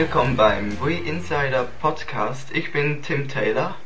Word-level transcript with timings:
Willkommen 0.00 0.34
beim 0.34 0.80
We 0.80 0.94
Insider 0.94 1.68
Podcast. 1.82 2.56
Ich 2.56 2.72
bin 2.72 3.02
Tim 3.02 3.28
Taylor. 3.28 3.76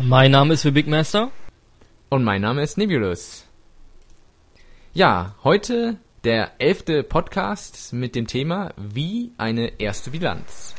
Mein 0.00 0.30
Name 0.30 0.54
ist 0.54 0.72
Big 0.72 0.86
Master. 0.86 1.32
Und 2.10 2.22
mein 2.22 2.42
Name 2.42 2.62
ist 2.62 2.78
Nebulous. 2.78 3.44
Ja, 4.94 5.34
heute 5.42 5.96
der 6.22 6.52
elfte 6.60 7.02
Podcast 7.02 7.92
mit 7.92 8.14
dem 8.14 8.28
Thema 8.28 8.72
Wie 8.76 9.32
eine 9.36 9.80
erste 9.80 10.10
Bilanz. 10.10 10.76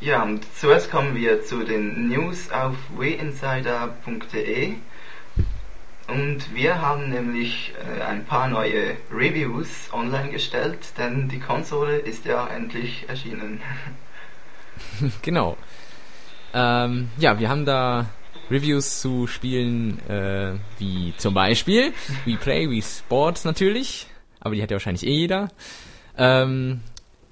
Ja, 0.00 0.22
und 0.22 0.46
zuerst 0.54 0.88
kommen 0.88 1.16
wir 1.16 1.42
zu 1.42 1.64
den 1.64 2.06
News 2.08 2.52
auf 2.52 2.76
weinsider.de. 2.96 4.74
Und 6.08 6.54
wir 6.54 6.80
haben 6.82 7.10
nämlich 7.10 7.72
äh, 7.98 8.02
ein 8.02 8.24
paar 8.24 8.48
neue 8.48 8.96
Reviews 9.10 9.88
online 9.92 10.30
gestellt, 10.30 10.78
denn 10.98 11.28
die 11.28 11.38
Konsole 11.38 11.98
ist 11.98 12.24
ja 12.24 12.46
endlich 12.48 13.08
erschienen. 13.08 13.60
genau. 15.22 15.56
Ähm, 16.54 17.08
ja, 17.18 17.38
wir 17.38 17.48
haben 17.48 17.64
da 17.64 18.06
Reviews 18.50 19.00
zu 19.00 19.26
Spielen 19.26 19.98
äh, 20.08 20.54
wie 20.78 21.14
zum 21.16 21.32
Beispiel 21.32 21.92
We 22.26 22.36
Play, 22.36 22.68
We 22.68 22.82
Sports 22.82 23.44
natürlich, 23.44 24.06
aber 24.40 24.54
die 24.54 24.62
hat 24.62 24.70
ja 24.70 24.74
wahrscheinlich 24.74 25.06
eh 25.06 25.14
jeder. 25.14 25.48
Ähm, 26.18 26.80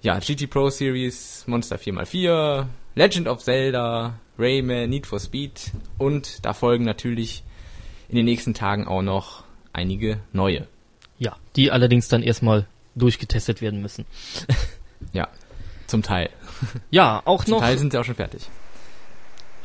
ja, 0.00 0.18
GT 0.18 0.48
Pro 0.48 0.70
Series, 0.70 1.44
Monster 1.46 1.76
4x4, 1.76 2.66
Legend 2.94 3.28
of 3.28 3.42
Zelda, 3.42 4.14
Rayman, 4.38 4.88
Need 4.88 5.06
for 5.06 5.20
Speed 5.20 5.72
und 5.98 6.44
da 6.46 6.54
folgen 6.54 6.84
natürlich 6.84 7.44
in 8.10 8.16
den 8.16 8.24
nächsten 8.24 8.54
Tagen 8.54 8.86
auch 8.86 9.02
noch 9.02 9.44
einige 9.72 10.18
neue. 10.32 10.66
Ja, 11.18 11.36
die 11.54 11.70
allerdings 11.70 12.08
dann 12.08 12.22
erstmal 12.22 12.66
durchgetestet 12.96 13.60
werden 13.62 13.80
müssen. 13.80 14.04
ja, 15.12 15.28
zum 15.86 16.02
Teil. 16.02 16.30
Ja, 16.90 17.22
auch 17.24 17.44
zum 17.44 17.52
noch. 17.52 17.58
Zum 17.58 17.66
Teil 17.66 17.78
sind 17.78 17.92
sie 17.92 17.98
auch 17.98 18.04
schon 18.04 18.16
fertig. 18.16 18.42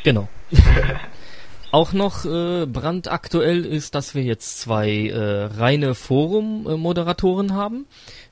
Genau. 0.04 0.30
auch 1.72 1.92
noch 1.92 2.24
äh, 2.24 2.66
brandaktuell 2.66 3.66
ist, 3.66 3.96
dass 3.96 4.16
wir 4.16 4.24
jetzt 4.24 4.62
zwei 4.62 5.08
äh, 5.08 5.46
reine 5.46 5.94
Forum-Moderatoren 5.94 7.54
haben, 7.54 7.86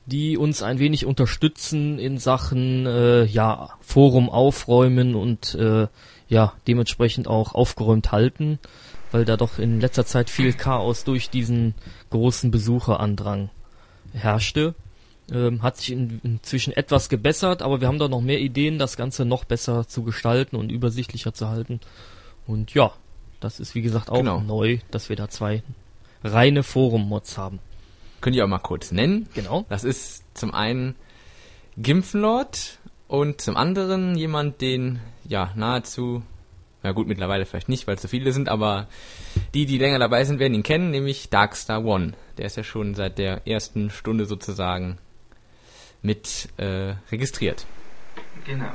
die 0.06 0.38
uns 0.38 0.62
ein 0.62 0.78
wenig 0.78 1.04
unterstützen 1.04 1.98
in 1.98 2.16
Sachen 2.16 2.86
äh, 2.86 3.24
ja 3.24 3.70
Forum 3.80 4.30
aufräumen 4.30 5.14
und 5.14 5.54
äh, 5.56 5.88
ja 6.28 6.54
dementsprechend 6.66 7.28
auch 7.28 7.54
aufgeräumt 7.54 8.12
halten 8.12 8.60
weil 9.14 9.24
da 9.24 9.36
doch 9.36 9.60
in 9.60 9.80
letzter 9.80 10.04
Zeit 10.04 10.28
viel 10.28 10.52
Chaos 10.54 11.04
durch 11.04 11.30
diesen 11.30 11.76
großen 12.10 12.50
Besucherandrang 12.50 13.48
herrschte. 14.12 14.74
Ähm, 15.30 15.62
hat 15.62 15.76
sich 15.76 15.92
in, 15.92 16.20
inzwischen 16.24 16.72
etwas 16.72 17.08
gebessert, 17.08 17.62
aber 17.62 17.80
wir 17.80 17.86
haben 17.86 18.00
da 18.00 18.08
noch 18.08 18.20
mehr 18.20 18.40
Ideen, 18.40 18.76
das 18.76 18.96
Ganze 18.96 19.24
noch 19.24 19.44
besser 19.44 19.86
zu 19.86 20.02
gestalten 20.02 20.56
und 20.56 20.72
übersichtlicher 20.72 21.32
zu 21.32 21.48
halten. 21.48 21.78
Und 22.48 22.74
ja, 22.74 22.90
das 23.38 23.60
ist 23.60 23.76
wie 23.76 23.82
gesagt 23.82 24.10
auch 24.10 24.16
genau. 24.16 24.40
neu, 24.40 24.78
dass 24.90 25.08
wir 25.08 25.14
da 25.14 25.28
zwei 25.28 25.62
reine 26.24 26.64
Forum-Mods 26.64 27.38
haben. 27.38 27.60
Könnt 28.20 28.34
ihr 28.34 28.44
auch 28.44 28.48
mal 28.48 28.58
kurz 28.58 28.90
nennen. 28.90 29.28
Genau. 29.32 29.64
Das 29.68 29.84
ist 29.84 30.24
zum 30.36 30.52
einen 30.52 30.96
Gimpfenlord 31.76 32.80
und 33.06 33.40
zum 33.40 33.56
anderen 33.56 34.16
jemand, 34.16 34.60
den 34.60 34.98
ja 35.24 35.52
nahezu 35.54 36.24
ja 36.84 36.92
gut, 36.92 37.08
mittlerweile 37.08 37.46
vielleicht 37.46 37.70
nicht, 37.70 37.86
weil 37.86 37.96
es 37.96 38.02
so 38.02 38.08
viele 38.08 38.32
sind, 38.32 38.50
aber 38.50 38.88
die, 39.54 39.64
die 39.64 39.78
länger 39.78 39.98
dabei 39.98 40.24
sind, 40.24 40.38
werden 40.38 40.54
ihn 40.54 40.62
kennen, 40.62 40.90
nämlich 40.90 41.30
Darkstar 41.30 41.82
One. 41.82 42.12
Der 42.36 42.44
ist 42.44 42.56
ja 42.58 42.62
schon 42.62 42.94
seit 42.94 43.16
der 43.18 43.46
ersten 43.46 43.88
Stunde 43.88 44.26
sozusagen 44.26 44.98
mit 46.02 46.50
äh, 46.58 46.94
registriert. 47.10 47.64
Genau. 48.44 48.70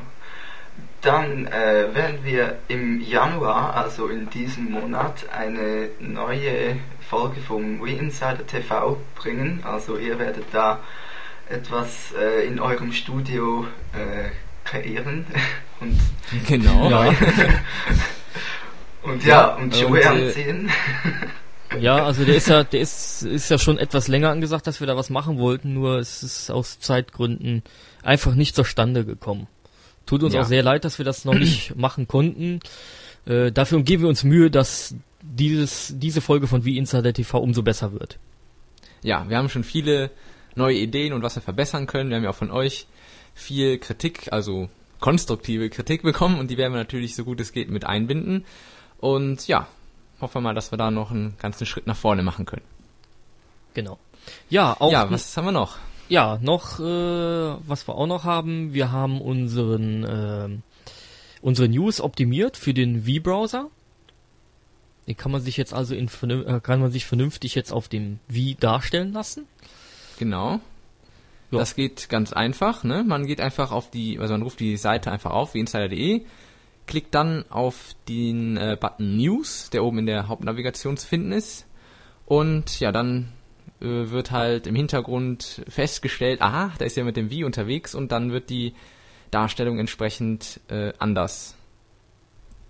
Dann 1.02 1.46
äh, 1.48 1.94
werden 1.94 2.20
wir 2.24 2.58
im 2.68 3.00
Januar, 3.00 3.76
also 3.76 4.08
in 4.08 4.30
diesem 4.32 4.72
Monat, 4.72 5.30
eine 5.32 5.90
neue 6.00 6.78
Folge 7.00 7.42
vom 7.42 7.80
We 7.80 7.92
Insider 7.92 8.46
TV 8.46 8.98
bringen. 9.16 9.62
Also 9.64 9.98
ihr 9.98 10.18
werdet 10.18 10.46
da 10.52 10.80
etwas 11.48 12.14
äh, 12.14 12.48
in 12.48 12.60
eurem 12.60 12.92
Studio 12.92 13.68
äh, 13.94 14.30
kreieren 14.66 15.26
und 15.80 15.98
genau. 16.48 16.90
Ja. 16.90 17.14
und 19.04 19.26
ja, 19.26 19.56
und 19.56 19.76
Schuhe 19.76 19.90
und, 19.90 19.98
äh, 19.98 20.06
anziehen. 20.06 20.70
Ja, 21.80 22.04
also 22.04 22.26
der 22.26 22.36
ist 22.36 22.48
ja, 22.48 22.64
der 22.64 22.82
ist, 22.82 23.22
ist 23.22 23.50
ja 23.50 23.60
schon 23.60 23.78
etwas 23.78 24.08
länger 24.08 24.32
angesagt, 24.32 24.66
dass 24.66 24.80
wir 24.80 24.88
da 24.88 24.98
was 24.98 25.10
machen 25.10 25.38
wollten, 25.38 25.74
nur 25.74 26.00
es 26.00 26.24
ist 26.24 26.50
aus 26.50 26.80
Zeitgründen 26.80 27.62
einfach 28.02 28.34
nicht 28.34 28.56
zustande 28.56 29.06
gekommen. 29.06 29.48
Tut 30.06 30.24
uns 30.24 30.34
ja. 30.34 30.42
auch 30.42 30.46
sehr 30.46 30.64
leid, 30.64 30.84
dass 30.84 30.98
wir 30.98 31.06
das 31.06 31.26
noch 31.26 31.36
nicht 31.36 31.76
machen 31.76 32.08
konnten. 32.08 32.60
Äh, 33.26 33.52
dafür 33.52 33.84
geben 33.84 34.04
wir 34.04 34.10
uns 34.10 34.24
Mühe, 34.24 34.50
dass 34.50 34.96
dieses, 35.22 35.94
diese 35.96 36.22
Folge 36.22 36.48
von 36.48 36.66
Wie 36.66 36.78
Insider 36.78 37.14
TV 37.14 37.40
umso 37.40 37.62
besser 37.62 37.94
wird. 37.94 38.18
Ja, 39.04 39.30
wir 39.30 39.38
haben 39.38 39.50
schon 39.50 39.64
viele 39.64 40.10
neue 40.56 40.78
Ideen 40.78 41.14
und 41.14 41.22
was 41.22 41.36
wir 41.36 41.42
verbessern 41.42 41.86
können. 41.86 42.10
Wir 42.10 42.18
haben 42.18 42.24
ja 42.24 42.32
auch 42.32 42.36
von 42.36 42.52
euch 42.52 42.88
viel 43.36 43.78
Kritik, 43.78 44.34
also 44.34 44.70
konstruktive 45.00 45.70
Kritik 45.70 46.02
bekommen 46.02 46.40
und 46.40 46.50
die 46.52 46.58
werden 46.58 46.74
wir 46.74 46.80
natürlich 46.80 47.16
so 47.16 47.24
gut 47.24 47.40
es 47.40 47.52
geht 47.52 47.70
mit 47.70 47.86
einbinden. 47.86 48.46
Und 49.00 49.48
ja, 49.48 49.68
hoffen 50.20 50.36
wir 50.36 50.42
mal, 50.42 50.56
dass 50.56 50.72
wir 50.72 50.78
da 50.78 50.92
noch 50.92 51.12
einen 51.12 51.38
ganzen 51.38 51.66
Schritt 51.66 51.88
nach 51.88 51.96
vorne 51.96 52.24
machen 52.24 52.46
können. 52.46 52.66
Genau. 53.74 53.98
Ja, 54.50 54.76
auch. 54.80 54.92
Ja, 54.92 55.10
was 55.10 55.36
haben 55.38 55.46
wir 55.46 55.52
noch? 55.52 55.78
Ja, 56.10 56.40
noch, 56.42 56.80
äh, 56.80 56.84
was 56.84 57.88
wir 57.88 57.96
auch 57.96 58.08
noch 58.08 58.24
haben, 58.24 58.74
wir 58.74 58.92
haben 58.92 59.22
unseren, 59.22 60.04
äh, 60.04 60.50
unsere 61.42 61.70
News 61.70 62.02
optimiert 62.02 62.58
für 62.58 62.74
den 62.74 63.04
V-Browser. 63.04 63.70
Den 65.08 65.16
kann 65.16 65.32
man 65.32 65.42
sich 65.42 65.56
jetzt 65.56 65.74
also 65.74 65.96
in, 65.96 66.08
äh, 66.08 66.60
kann 66.62 66.80
man 66.80 66.92
sich 66.92 67.06
vernünftig 67.06 67.56
jetzt 67.56 67.72
auf 67.72 67.88
dem 67.88 68.20
V 68.28 68.56
darstellen 68.60 69.14
lassen. 69.14 69.46
Genau. 70.18 70.60
Ja. 71.52 71.60
Das 71.60 71.76
geht 71.76 72.10
ganz 72.10 72.32
einfach, 72.32 72.84
ne? 72.84 73.04
Man 73.04 73.26
geht 73.26 73.42
einfach 73.42 73.72
auf 73.72 73.90
die, 73.90 74.20
also 74.20 74.34
man 74.34 74.44
ruft 74.44 74.60
die 74.60 74.78
Seite 74.78 75.12
einfach 75.12 75.32
auf, 75.32 75.54
wie 75.56 75.60
insider.de, 75.60 76.22
klickt 76.86 77.16
dann 77.16 77.46
auf 77.50 77.96
den 78.08 78.58
äh, 78.58 78.78
Button 78.80 79.18
News, 79.18 79.70
der 79.72 79.84
oben 79.84 80.00
in 80.00 80.06
der 80.06 80.28
Hauptnavigation 80.28 80.98
zu 80.98 81.08
finden 81.08 81.32
ist. 81.32 81.66
Und 82.26 82.80
ja, 82.80 82.92
dann 82.92 83.32
äh, 83.82 84.12
wird 84.12 84.32
halt 84.32 84.68
im 84.68 84.76
Hintergrund 84.76 85.64
festgestellt, 85.68 86.42
aha, 86.42 86.72
da 86.78 86.86
ist 86.86 86.98
ja 86.98 87.04
mit 87.04 87.18
dem 87.18 87.30
Wie 87.30 87.44
unterwegs 87.44 87.96
und 87.96 88.12
dann 88.12 88.32
wird 88.32 88.50
die 88.50 88.74
Darstellung 89.32 89.80
entsprechend 89.80 90.60
äh, 90.70 90.94
anders. 91.00 91.56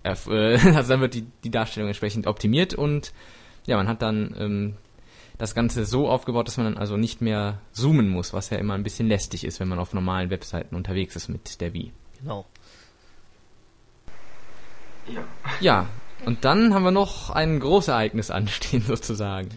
Äh, 0.04 0.10
also 0.74 0.88
dann 0.88 1.00
wird 1.00 1.14
die, 1.14 1.26
die 1.44 1.50
Darstellung 1.50 1.88
entsprechend 1.88 2.26
optimiert 2.26 2.74
und 2.74 3.12
ja, 3.66 3.76
man 3.76 3.88
hat 3.88 4.02
dann 4.02 4.34
ähm, 4.38 4.74
das 5.40 5.54
Ganze 5.54 5.86
so 5.86 6.06
aufgebaut, 6.06 6.46
dass 6.46 6.58
man 6.58 6.66
dann 6.66 6.76
also 6.76 6.98
nicht 6.98 7.22
mehr 7.22 7.60
zoomen 7.72 8.10
muss, 8.10 8.34
was 8.34 8.50
ja 8.50 8.58
immer 8.58 8.74
ein 8.74 8.82
bisschen 8.82 9.08
lästig 9.08 9.44
ist, 9.44 9.58
wenn 9.58 9.68
man 9.68 9.78
auf 9.78 9.94
normalen 9.94 10.28
Webseiten 10.28 10.76
unterwegs 10.76 11.16
ist 11.16 11.28
mit 11.28 11.62
der 11.62 11.72
Wii. 11.72 11.92
Genau. 12.18 12.44
Ja. 15.06 15.24
Ja, 15.60 15.86
und 16.26 16.44
dann 16.44 16.74
haben 16.74 16.82
wir 16.82 16.90
noch 16.90 17.30
ein 17.30 17.58
Großereignis 17.58 18.30
anstehen 18.30 18.82
sozusagen. 18.86 19.48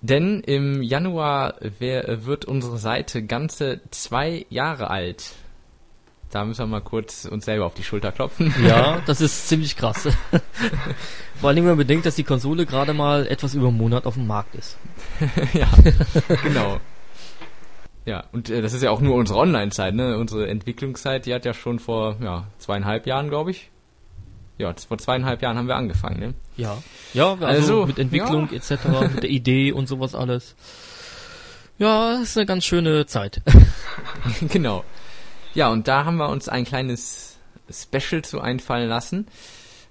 Denn 0.00 0.40
im 0.40 0.82
Januar 0.82 1.56
wär, 1.78 2.24
wird 2.24 2.46
unsere 2.46 2.78
Seite 2.78 3.22
ganze 3.22 3.82
zwei 3.90 4.46
Jahre 4.48 4.88
alt. 4.88 5.34
Da 6.30 6.44
müssen 6.44 6.60
wir 6.60 6.66
mal 6.66 6.80
kurz 6.80 7.24
uns 7.24 7.44
selber 7.44 7.66
auf 7.66 7.74
die 7.74 7.82
Schulter 7.82 8.12
klopfen. 8.12 8.54
Ja, 8.66 9.00
das 9.06 9.20
ist 9.20 9.48
ziemlich 9.48 9.76
krass. 9.76 10.08
Vor 11.40 11.48
allem, 11.48 11.58
wenn 11.58 11.70
man 11.70 11.78
bedenkt, 11.78 12.06
dass 12.06 12.14
die 12.14 12.24
Konsole 12.24 12.66
gerade 12.66 12.92
mal 12.92 13.26
etwas 13.26 13.54
über 13.54 13.68
einen 13.68 13.78
Monat 13.78 14.06
auf 14.06 14.14
dem 14.14 14.26
Markt 14.26 14.54
ist. 14.54 14.76
ja, 15.54 15.68
genau. 16.42 16.78
Ja, 18.04 18.24
und 18.32 18.50
äh, 18.50 18.62
das 18.62 18.72
ist 18.72 18.82
ja 18.82 18.90
auch 18.90 19.00
nur 19.00 19.14
unsere 19.14 19.38
Online-Zeit, 19.38 19.94
ne? 19.94 20.18
Unsere 20.18 20.48
Entwicklungszeit, 20.48 21.26
die 21.26 21.34
hat 21.34 21.44
ja 21.44 21.54
schon 21.54 21.78
vor 21.78 22.16
ja, 22.22 22.46
zweieinhalb 22.58 23.06
Jahren, 23.06 23.28
glaube 23.28 23.50
ich. 23.50 23.70
Ja, 24.58 24.74
vor 24.86 24.98
zweieinhalb 24.98 25.42
Jahren 25.42 25.56
haben 25.56 25.68
wir 25.68 25.76
angefangen, 25.76 26.20
ne? 26.20 26.34
Ja. 26.56 26.76
Ja, 27.14 27.32
also, 27.32 27.46
also 27.46 27.86
mit 27.86 27.98
Entwicklung 27.98 28.48
ja. 28.50 28.56
etc., 28.56 28.72
mit 29.14 29.22
der 29.22 29.30
Idee 29.30 29.72
und 29.72 29.88
sowas 29.88 30.14
alles. 30.14 30.54
Ja, 31.78 32.12
das 32.12 32.22
ist 32.22 32.36
eine 32.36 32.46
ganz 32.46 32.64
schöne 32.64 33.06
Zeit. 33.06 33.40
genau. 34.40 34.84
Ja, 35.54 35.68
und 35.68 35.88
da 35.88 36.04
haben 36.04 36.16
wir 36.16 36.28
uns 36.28 36.48
ein 36.48 36.64
kleines 36.64 37.38
Special 37.70 38.22
zu 38.22 38.40
einfallen 38.40 38.88
lassen. 38.88 39.26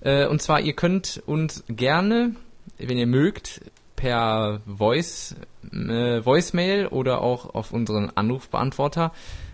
Äh, 0.01 0.25
und 0.27 0.41
zwar, 0.41 0.61
ihr 0.61 0.73
könnt 0.73 1.21
uns 1.25 1.63
gerne, 1.67 2.35
wenn 2.77 2.97
ihr 2.97 3.07
mögt, 3.07 3.61
per 3.95 4.61
Voice, 4.65 5.35
äh, 5.73 6.23
Voicemail 6.25 6.88
oder 6.88 7.21
auch 7.21 7.53
auf 7.53 7.73
unseren 7.73 8.09
Anrufbeantworter 8.09 9.11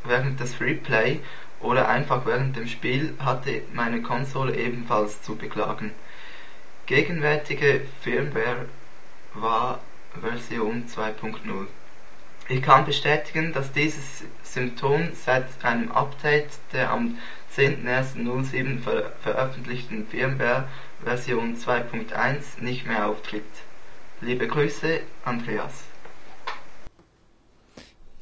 während 0.05 0.41
des 0.41 0.55
Freeplay 0.55 1.21
oder 1.61 1.89
einfach 1.89 2.25
während 2.25 2.57
dem 2.57 2.67
Spiel 2.67 3.15
hatte 3.19 3.63
meine 3.75 4.01
Konsole 4.01 4.57
ebenfalls 4.57 5.23
zu 5.23 5.37
beklagen. 5.37 5.93
Gegenwärtige 6.87 7.83
Firmware 8.01 8.67
war 9.35 9.81
Version 10.21 10.87
2.0. 10.87 11.67
Ich 12.49 12.63
kann 12.63 12.85
bestätigen, 12.85 13.53
dass 13.53 13.71
dieses 13.73 14.25
Symptom 14.43 15.11
seit 15.15 15.47
einem 15.63 15.93
Update 15.93 16.49
der 16.73 16.91
am 16.91 17.19
10.01.07 17.61 18.79
ver 18.79 19.13
veröffentlichten 19.21 20.07
Firmware 20.07 20.67
Version 21.05 21.57
2.1 21.57 22.63
nicht 22.63 22.87
mehr 22.87 23.07
auftritt. 23.07 23.45
Liebe 24.23 24.49
Grüße, 24.49 25.01
Andreas. 25.25 25.85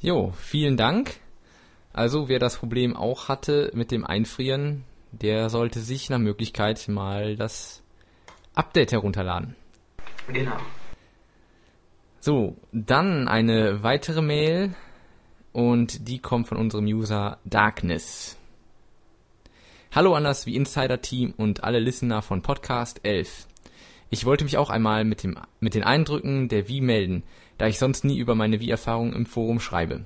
Jo, 0.01 0.33
vielen 0.37 0.77
Dank. 0.77 1.21
Also, 1.93 2.29
wer 2.29 2.41
das 2.41 2.57
Problem 2.57 2.97
auch 2.97 3.29
hatte 3.29 3.71
mit 3.75 3.93
dem 3.93 4.05
Einfrieren, 4.05 4.85
der 5.13 5.51
sollte 5.51 5.79
sich 5.81 6.11
nach 6.11 6.19
Möglichkeit 6.19 6.89
mal 6.89 7.37
das 7.37 7.83
Update 8.55 8.91
herunterladen. 8.91 9.55
Genau. 10.33 10.57
So, 12.19 12.57
dann 12.73 13.29
eine 13.29 13.85
weitere 13.85 14.21
Mail 14.21 14.75
und 15.53 16.09
die 16.09 16.19
kommt 16.19 16.49
von 16.49 16.59
unserem 16.59 16.87
User 16.87 17.39
Darkness. 17.45 18.38
Hallo 19.99 20.15
an 20.15 20.23
das 20.23 20.47
wie 20.47 20.55
Insider 20.55 21.03
Team 21.03 21.35
und 21.37 21.65
alle 21.65 21.81
Listener 21.81 22.23
von 22.23 22.41
Podcast 22.41 23.01
11. 23.03 23.49
Ich 24.11 24.25
wollte 24.25 24.45
mich 24.45 24.57
auch 24.57 24.71
einmal 24.71 25.03
mit, 25.05 25.25
dem, 25.25 25.37
mit 25.59 25.75
den 25.75 25.83
Eindrücken 25.83 26.47
der 26.47 26.69
Wii 26.69 26.83
melden, 26.83 27.25
da 27.59 27.67
ich 27.67 27.81
sonst 27.81 28.05
nie 28.05 28.17
über 28.17 28.37
meine 28.37 28.61
Wii-Erfahrungen 28.61 29.13
im 29.13 29.27
Forum 29.27 29.59
schreibe. 29.59 30.05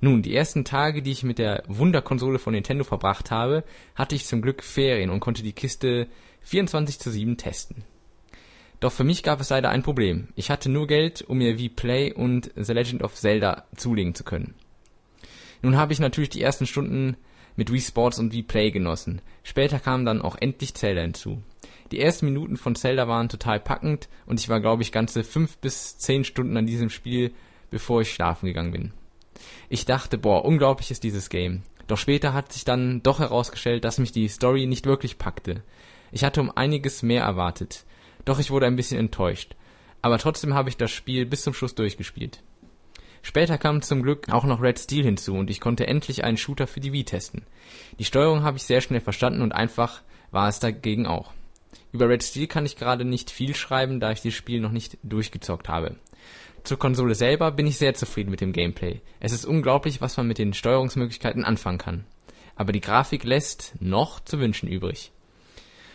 Nun, 0.00 0.22
die 0.22 0.36
ersten 0.36 0.64
Tage, 0.64 1.02
die 1.02 1.10
ich 1.10 1.24
mit 1.24 1.40
der 1.40 1.64
Wunderkonsole 1.66 2.38
von 2.38 2.52
Nintendo 2.52 2.84
verbracht 2.84 3.32
habe, 3.32 3.64
hatte 3.96 4.14
ich 4.14 4.24
zum 4.24 4.40
Glück 4.40 4.62
Ferien 4.62 5.10
und 5.10 5.18
konnte 5.18 5.42
die 5.42 5.52
Kiste 5.52 6.06
24 6.42 7.00
zu 7.00 7.10
7 7.10 7.36
testen. 7.36 7.82
Doch 8.78 8.92
für 8.92 9.02
mich 9.02 9.24
gab 9.24 9.40
es 9.40 9.50
leider 9.50 9.70
ein 9.70 9.82
Problem. 9.82 10.28
Ich 10.36 10.48
hatte 10.48 10.68
nur 10.68 10.86
Geld, 10.86 11.22
um 11.22 11.38
mir 11.38 11.58
Wii 11.58 11.70
Play 11.70 12.12
und 12.12 12.52
The 12.54 12.72
Legend 12.72 13.02
of 13.02 13.16
Zelda 13.16 13.64
zulegen 13.74 14.14
zu 14.14 14.22
können. 14.22 14.54
Nun 15.60 15.76
habe 15.76 15.92
ich 15.92 15.98
natürlich 15.98 16.30
die 16.30 16.42
ersten 16.42 16.68
Stunden 16.68 17.16
mit 17.56 17.72
Wii 17.72 17.80
Sports 17.80 18.18
und 18.18 18.32
Wii 18.32 18.42
Play 18.42 18.70
genossen. 18.70 19.20
Später 19.42 19.78
kam 19.78 20.04
dann 20.04 20.22
auch 20.22 20.36
endlich 20.36 20.74
Zelda 20.74 21.02
hinzu. 21.02 21.42
Die 21.92 22.00
ersten 22.00 22.26
Minuten 22.26 22.56
von 22.56 22.74
Zelda 22.74 23.06
waren 23.08 23.28
total 23.28 23.60
packend 23.60 24.08
und 24.26 24.40
ich 24.40 24.48
war, 24.48 24.60
glaube 24.60 24.82
ich, 24.82 24.92
ganze 24.92 25.22
fünf 25.22 25.58
bis 25.58 25.98
zehn 25.98 26.24
Stunden 26.24 26.56
an 26.56 26.66
diesem 26.66 26.90
Spiel, 26.90 27.32
bevor 27.70 28.00
ich 28.00 28.12
schlafen 28.12 28.46
gegangen 28.46 28.72
bin. 28.72 28.92
Ich 29.68 29.84
dachte, 29.84 30.18
boah, 30.18 30.44
unglaublich 30.44 30.90
ist 30.90 31.04
dieses 31.04 31.28
Game. 31.28 31.62
Doch 31.86 31.98
später 31.98 32.32
hat 32.32 32.52
sich 32.52 32.64
dann 32.64 33.02
doch 33.02 33.18
herausgestellt, 33.18 33.84
dass 33.84 33.98
mich 33.98 34.12
die 34.12 34.28
Story 34.28 34.66
nicht 34.66 34.86
wirklich 34.86 35.18
packte. 35.18 35.62
Ich 36.12 36.24
hatte 36.24 36.40
um 36.40 36.50
einiges 36.50 37.02
mehr 37.02 37.22
erwartet. 37.22 37.84
Doch 38.24 38.38
ich 38.38 38.50
wurde 38.50 38.66
ein 38.66 38.76
bisschen 38.76 38.98
enttäuscht. 38.98 39.54
Aber 40.00 40.18
trotzdem 40.18 40.54
habe 40.54 40.68
ich 40.68 40.76
das 40.76 40.90
Spiel 40.90 41.26
bis 41.26 41.42
zum 41.42 41.54
Schluss 41.54 41.74
durchgespielt. 41.74 42.42
Später 43.24 43.56
kam 43.56 43.80
zum 43.80 44.02
Glück 44.02 44.30
auch 44.30 44.44
noch 44.44 44.60
Red 44.60 44.78
Steel 44.78 45.02
hinzu 45.02 45.34
und 45.34 45.48
ich 45.48 45.58
konnte 45.58 45.86
endlich 45.86 46.24
einen 46.24 46.36
Shooter 46.36 46.66
für 46.66 46.80
die 46.80 46.92
Wii 46.92 47.04
testen. 47.04 47.46
Die 47.98 48.04
Steuerung 48.04 48.42
habe 48.42 48.58
ich 48.58 48.64
sehr 48.64 48.82
schnell 48.82 49.00
verstanden 49.00 49.40
und 49.40 49.52
einfach 49.52 50.02
war 50.30 50.46
es 50.46 50.60
dagegen 50.60 51.06
auch. 51.06 51.32
Über 51.90 52.06
Red 52.10 52.22
Steel 52.22 52.48
kann 52.48 52.66
ich 52.66 52.76
gerade 52.76 53.06
nicht 53.06 53.30
viel 53.30 53.54
schreiben, 53.54 53.98
da 53.98 54.12
ich 54.12 54.20
das 54.20 54.34
Spiel 54.34 54.60
noch 54.60 54.72
nicht 54.72 54.98
durchgezockt 55.02 55.70
habe. 55.70 55.96
Zur 56.64 56.78
Konsole 56.78 57.14
selber 57.14 57.50
bin 57.50 57.66
ich 57.66 57.78
sehr 57.78 57.94
zufrieden 57.94 58.30
mit 58.30 58.42
dem 58.42 58.52
Gameplay. 58.52 59.00
Es 59.20 59.32
ist 59.32 59.46
unglaublich, 59.46 60.02
was 60.02 60.18
man 60.18 60.28
mit 60.28 60.36
den 60.36 60.52
Steuerungsmöglichkeiten 60.52 61.46
anfangen 61.46 61.78
kann. 61.78 62.04
Aber 62.56 62.72
die 62.72 62.82
Grafik 62.82 63.24
lässt 63.24 63.72
noch 63.80 64.20
zu 64.20 64.38
wünschen 64.38 64.68
übrig. 64.68 65.12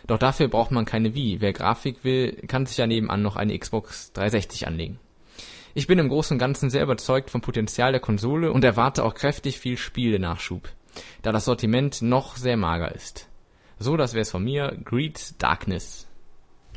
Doch 0.08 0.18
dafür 0.18 0.48
braucht 0.48 0.72
man 0.72 0.84
keine 0.84 1.14
Wii. 1.14 1.40
Wer 1.40 1.52
Grafik 1.52 2.02
will, 2.02 2.32
kann 2.48 2.66
sich 2.66 2.76
ja 2.76 2.88
nebenan 2.88 3.22
noch 3.22 3.36
eine 3.36 3.56
Xbox 3.56 4.12
360 4.14 4.66
anlegen. 4.66 4.98
Ich 5.74 5.86
bin 5.86 5.98
im 5.98 6.08
Großen 6.08 6.34
und 6.34 6.38
Ganzen 6.38 6.70
sehr 6.70 6.82
überzeugt 6.82 7.30
vom 7.30 7.40
Potenzial 7.40 7.92
der 7.92 8.00
Konsole 8.00 8.52
und 8.52 8.64
erwarte 8.64 9.04
auch 9.04 9.14
kräftig 9.14 9.58
viel 9.58 9.76
Spiele-Nachschub, 9.76 10.68
da 11.22 11.32
das 11.32 11.44
Sortiment 11.44 12.02
noch 12.02 12.36
sehr 12.36 12.56
mager 12.56 12.94
ist. 12.94 13.28
So, 13.78 13.96
das 13.96 14.14
wär's 14.14 14.30
von 14.30 14.44
mir. 14.44 14.76
Greet 14.84 15.40
Darkness. 15.42 16.06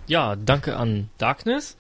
Ja, 0.08 0.36
danke 0.36 0.78
an 0.78 1.10
Darkness. 1.18 1.78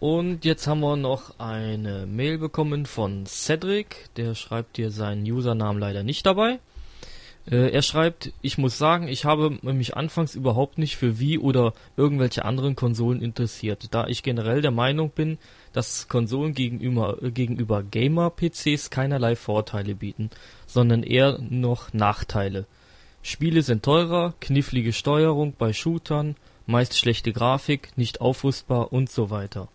Und 0.00 0.44
jetzt 0.44 0.66
haben 0.66 0.80
wir 0.80 0.96
noch 0.96 1.38
eine 1.40 2.06
Mail 2.06 2.38
bekommen 2.38 2.86
von 2.86 3.26
Cedric. 3.26 4.08
Der 4.16 4.34
schreibt 4.34 4.76
dir 4.76 4.90
seinen 4.90 5.24
Usernamen 5.24 5.80
leider 5.80 6.02
nicht 6.04 6.24
dabei. 6.24 6.60
Äh, 7.50 7.70
er 7.70 7.82
schreibt, 7.82 8.32
ich 8.42 8.58
muss 8.58 8.78
sagen, 8.78 9.08
ich 9.08 9.24
habe 9.24 9.58
mich 9.62 9.96
anfangs 9.96 10.34
überhaupt 10.34 10.78
nicht 10.78 10.96
für 10.96 11.18
Wii 11.18 11.38
oder 11.38 11.72
irgendwelche 11.96 12.44
anderen 12.44 12.76
Konsolen 12.76 13.22
interessiert, 13.22 13.88
da 13.92 14.06
ich 14.06 14.22
generell 14.22 14.60
der 14.60 14.70
Meinung 14.70 15.10
bin, 15.10 15.38
dass 15.72 16.08
Konsolen 16.08 16.54
gegenüber, 16.54 17.22
äh, 17.22 17.30
gegenüber 17.30 17.82
Gamer-PCs 17.82 18.90
keinerlei 18.90 19.34
Vorteile 19.36 19.94
bieten, 19.94 20.30
sondern 20.66 21.02
eher 21.02 21.38
noch 21.38 21.92
Nachteile. 21.92 22.66
Spiele 23.22 23.62
sind 23.62 23.82
teurer, 23.82 24.34
knifflige 24.40 24.92
Steuerung 24.92 25.54
bei 25.56 25.72
Shootern, 25.72 26.36
meist 26.66 26.96
schlechte 26.96 27.32
Grafik, 27.32 27.96
nicht 27.96 28.20
aufrüstbar 28.20 28.92
und 28.92 29.10
so 29.10 29.30
weiter. 29.30 29.68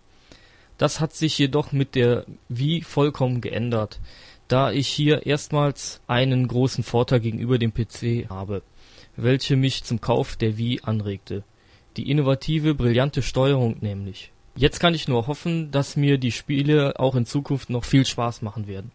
Das 0.78 1.00
hat 1.00 1.14
sich 1.14 1.38
jedoch 1.38 1.72
mit 1.72 1.96
der 1.96 2.26
Wii 2.50 2.82
vollkommen 2.82 3.42
geändert, 3.42 4.00
da 4.54 4.72
ich 4.72 4.88
hier 4.88 5.26
erstmals 5.26 6.00
einen 6.06 6.48
großen 6.48 6.84
Vorteil 6.84 7.20
gegenüber 7.22 7.58
dem 7.58 7.74
PC 7.74 8.30
habe, 8.30 8.62
welche 9.16 9.56
mich 9.56 9.84
zum 9.84 10.00
Kauf 10.00 10.36
der 10.36 10.60
Wii 10.60 10.82
anregte. 10.84 11.44
Die 11.98 12.12
innovative, 12.12 12.76
brillante 12.76 13.24
Steuerung 13.24 13.78
nämlich. 13.82 14.32
Jetzt 14.56 14.80
kann 14.80 14.94
ich 14.94 15.08
nur 15.08 15.26
hoffen, 15.26 15.72
dass 15.72 15.96
mir 15.96 16.20
die 16.20 16.32
Spiele 16.32 17.00
auch 17.00 17.16
in 17.16 17.26
Zukunft 17.26 17.72
noch 17.72 17.84
viel 17.84 18.06
Spaß 18.06 18.44
machen 18.44 18.68
werden. 18.68 18.92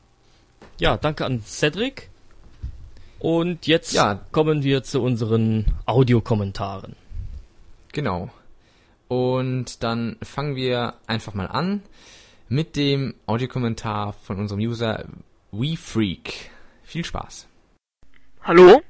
Ja, 0.79 0.97
danke 0.97 1.25
an 1.25 1.43
Cedric. 1.43 2.09
Und 3.19 3.67
jetzt 3.67 3.93
Ja. 3.93 4.21
kommen 4.31 4.63
wir 4.63 4.85
zu 4.85 5.03
unseren 5.03 5.65
Audiokommentaren. 5.87 6.95
Genau. 7.91 8.31
Und 9.09 9.83
dann 9.83 10.19
fangen 10.23 10.55
wir 10.55 10.95
einfach 11.09 11.35
mal 11.35 11.47
an 11.47 11.83
mit 12.49 12.77
dem 12.77 13.17
Audiokommentar 13.27 14.13
von 14.13 14.39
unserem 14.39 14.61
User 14.61 15.05
WeFreak. 15.51 16.51
Viel 16.85 17.05
Spaß. 17.05 17.49
Hallo? 18.43 18.83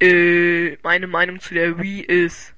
Äh, 0.00 0.76
meine 0.82 1.06
Meinung 1.06 1.38
zu 1.38 1.54
der 1.54 1.78
Wii 1.78 2.00
ist 2.00 2.52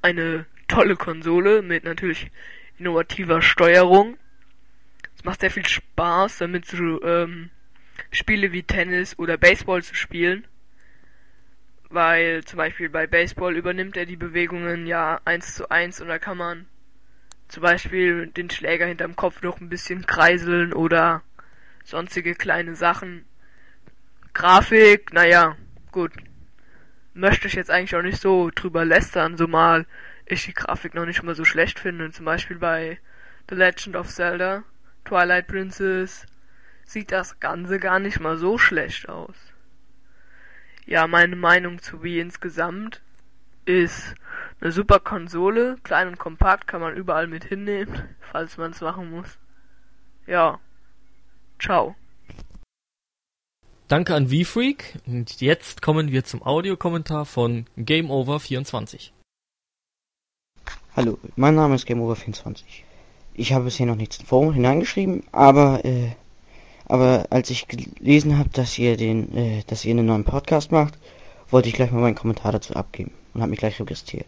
eine 0.00 0.46
tolle 0.68 0.96
Konsole 0.96 1.60
mit 1.60 1.84
natürlich 1.84 2.30
innovativer 2.78 3.42
Steuerung. 3.42 4.16
Es 5.16 5.24
macht 5.24 5.40
sehr 5.40 5.50
viel 5.50 5.66
Spaß, 5.66 6.38
damit 6.38 6.64
so 6.64 7.02
ähm, 7.02 7.50
Spiele 8.10 8.52
wie 8.52 8.62
Tennis 8.62 9.18
oder 9.18 9.36
Baseball 9.36 9.82
zu 9.82 9.94
spielen. 9.94 10.46
Weil 11.90 12.44
zum 12.44 12.56
Beispiel 12.56 12.88
bei 12.88 13.06
Baseball 13.06 13.56
übernimmt 13.56 13.98
er 13.98 14.06
die 14.06 14.16
Bewegungen 14.16 14.86
ja 14.86 15.20
eins 15.26 15.54
zu 15.54 15.70
eins 15.70 16.00
und 16.00 16.08
da 16.08 16.18
kann 16.18 16.38
man 16.38 16.66
zum 17.48 17.62
Beispiel 17.62 18.28
den 18.28 18.48
Schläger 18.48 18.86
hinterm 18.86 19.16
Kopf 19.16 19.42
noch 19.42 19.60
ein 19.60 19.68
bisschen 19.68 20.06
kreiseln 20.06 20.72
oder 20.72 21.22
sonstige 21.88 22.34
kleine 22.34 22.76
Sachen. 22.76 23.24
Grafik, 24.34 25.12
naja, 25.14 25.56
gut. 25.90 26.12
Möchte 27.14 27.48
ich 27.48 27.54
jetzt 27.54 27.70
eigentlich 27.70 27.96
auch 27.96 28.02
nicht 28.02 28.20
so 28.20 28.50
drüber 28.54 28.84
lästern, 28.84 29.36
so 29.38 29.48
mal 29.48 29.86
ich 30.26 30.44
die 30.44 30.52
Grafik 30.52 30.94
noch 30.94 31.06
nicht 31.06 31.22
mal 31.22 31.34
so 31.34 31.46
schlecht 31.46 31.80
finde. 31.80 32.10
Zum 32.10 32.26
Beispiel 32.26 32.58
bei 32.58 33.00
The 33.48 33.54
Legend 33.54 33.96
of 33.96 34.08
Zelda, 34.08 34.64
Twilight 35.06 35.46
Princess, 35.46 36.26
sieht 36.84 37.10
das 37.10 37.40
Ganze 37.40 37.78
gar 37.78 37.98
nicht 37.98 38.20
mal 38.20 38.36
so 38.36 38.58
schlecht 38.58 39.08
aus. 39.08 39.36
Ja, 40.84 41.06
meine 41.06 41.36
Meinung 41.36 41.80
zu 41.80 42.02
Wii 42.02 42.20
insgesamt 42.20 43.00
ist 43.64 44.14
eine 44.60 44.72
super 44.72 45.00
Konsole, 45.00 45.78
klein 45.82 46.08
und 46.08 46.18
kompakt, 46.18 46.66
kann 46.66 46.82
man 46.82 46.94
überall 46.94 47.26
mit 47.26 47.44
hinnehmen, 47.44 48.14
falls 48.20 48.58
man 48.58 48.72
es 48.72 48.80
machen 48.82 49.10
muss. 49.10 49.38
Ja. 50.26 50.60
Ciao. 51.58 51.94
Danke 53.88 54.14
an 54.14 54.28
VFreak 54.28 54.98
und 55.06 55.40
jetzt 55.40 55.82
kommen 55.82 56.12
wir 56.12 56.24
zum 56.24 56.42
Audiokommentar 56.42 57.24
von 57.24 57.66
Game 57.76 58.10
Over 58.10 58.38
24. 58.38 59.12
Hallo, 60.94 61.18
mein 61.36 61.54
Name 61.54 61.74
ist 61.74 61.86
Game 61.86 62.00
Over 62.00 62.16
24. 62.16 62.84
Ich 63.34 63.52
habe 63.52 63.64
bisher 63.64 63.86
noch 63.86 63.96
nichts 63.96 64.18
im 64.18 64.26
Forum 64.26 64.52
hineingeschrieben, 64.52 65.22
aber 65.32 65.84
äh, 65.84 66.10
aber 66.86 67.26
als 67.30 67.50
ich 67.50 67.68
gelesen 67.68 68.38
habe, 68.38 68.48
dass 68.50 68.78
ihr 68.78 68.96
den, 68.96 69.34
äh, 69.36 69.62
dass 69.66 69.84
ihr 69.84 69.92
einen 69.92 70.06
neuen 70.06 70.24
Podcast 70.24 70.72
macht, 70.72 70.98
wollte 71.50 71.68
ich 71.68 71.74
gleich 71.74 71.90
mal 71.90 72.00
meinen 72.00 72.14
Kommentar 72.14 72.52
dazu 72.52 72.74
abgeben 72.74 73.12
und 73.38 73.42
habe 73.42 73.50
mich 73.50 73.60
gleich 73.60 73.80
registriert. 73.80 74.26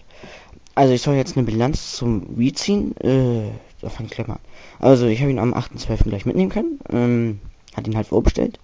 Also 0.75 0.95
ich 0.95 1.03
soll 1.03 1.17
jetzt 1.17 1.37
eine 1.37 1.45
Bilanz 1.45 1.97
zum 1.97 2.39
Wii 2.39 2.53
ziehen. 2.53 2.97
Äh, 2.99 3.51
da 3.81 3.91
fange 3.91 4.09
ich 4.09 4.15
gleich 4.15 4.29
mal 4.29 4.35
an. 4.35 4.41
Also 4.79 5.07
ich 5.07 5.21
habe 5.21 5.31
ihn 5.31 5.39
am 5.39 5.53
8.12. 5.53 6.05
gleich 6.05 6.27
mitnehmen 6.27 6.51
können. 6.51 6.79
Ähm, 6.91 7.41
hat 7.75 7.87
ihn 7.87 7.97
halt 7.97 8.07
vorbestellt. 8.07 8.59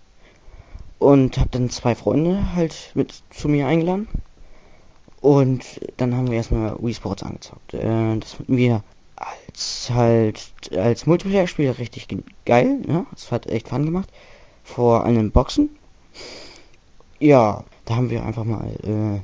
Und 0.99 1.37
habe 1.39 1.51
dann 1.51 1.69
zwei 1.69 1.95
Freunde 1.95 2.55
halt 2.55 2.93
mit 2.95 3.15
zu 3.31 3.49
mir 3.49 3.67
eingeladen. 3.67 4.09
Und 5.21 5.65
dann 5.97 6.15
haben 6.15 6.31
wir 6.31 6.37
erstmal 6.37 6.77
Wii 6.81 6.95
Sports 6.95 7.25
angezockt. 7.25 7.75
Äh, 7.75 8.19
das 8.19 8.35
finden 8.35 8.57
wir 8.57 8.85
als 9.17 9.91
halt 9.93 10.53
als 10.77 11.07
Multiplayer-Spiel 11.07 11.71
richtig 11.71 12.07
geil, 12.45 12.81
ne? 12.87 13.07
Es 13.15 13.33
hat 13.33 13.47
echt 13.47 13.69
Fun 13.69 13.85
gemacht. 13.85 14.11
Vor 14.63 15.05
allen 15.05 15.33
Boxen. 15.33 15.71
Ja, 17.19 17.65
da 17.85 17.97
haben 17.97 18.11
wir 18.11 18.25
einfach 18.25 18.45
mal 18.45 18.69
äh, 18.85 19.21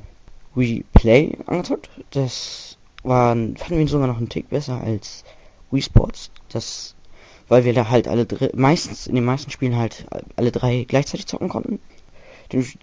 Wii 0.55 0.85
Play 0.93 1.37
angezockt. 1.45 1.89
Das 2.11 2.77
war, 3.03 3.35
fanden 3.35 3.77
wir 3.77 3.87
sogar 3.87 4.07
noch 4.07 4.17
einen 4.17 4.29
Tick 4.29 4.49
besser 4.49 4.81
als 4.81 5.23
Wii 5.71 5.81
Sports. 5.81 6.31
Das, 6.49 6.95
weil 7.47 7.65
wir 7.65 7.73
da 7.73 7.89
halt 7.89 8.07
alle 8.07 8.25
drei, 8.25 8.49
meistens, 8.53 9.07
in 9.07 9.15
den 9.15 9.25
meisten 9.25 9.51
Spielen 9.51 9.77
halt 9.77 10.05
alle 10.35 10.51
drei 10.51 10.85
gleichzeitig 10.87 11.27
zocken 11.27 11.49
konnten. 11.49 11.79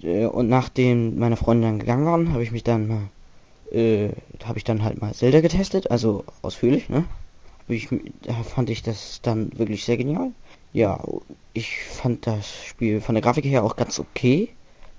Äh, 0.03 0.27
und 0.27 0.49
nachdem 0.49 1.19
meine 1.19 1.37
Freunde 1.37 1.67
dann 1.67 1.79
gegangen 1.79 2.07
waren, 2.07 2.33
habe 2.33 2.43
ich 2.43 2.50
mich 2.50 2.65
dann 2.65 2.89
mal 2.89 3.09
äh, 3.73 4.11
habe 4.45 4.59
ich 4.59 4.65
dann 4.65 4.83
halt 4.83 5.00
mal 5.00 5.15
Zelda 5.15 5.41
getestet, 5.41 5.91
also 5.91 6.25
ausführlich, 6.43 6.89
ne? 6.89 7.05
Ich, 7.69 7.89
da 8.23 8.35
fand 8.43 8.69
ich 8.69 8.83
das 8.83 9.21
dann 9.23 9.57
wirklich 9.57 9.85
sehr 9.85 9.97
genial. 9.97 10.33
Ja, 10.73 11.00
ich 11.53 11.85
fand 11.85 12.27
das 12.27 12.65
Spiel 12.65 13.00
von 13.00 13.15
der 13.15 13.23
Grafik 13.23 13.45
her 13.45 13.62
auch 13.62 13.77
ganz 13.77 14.00
okay, 14.00 14.49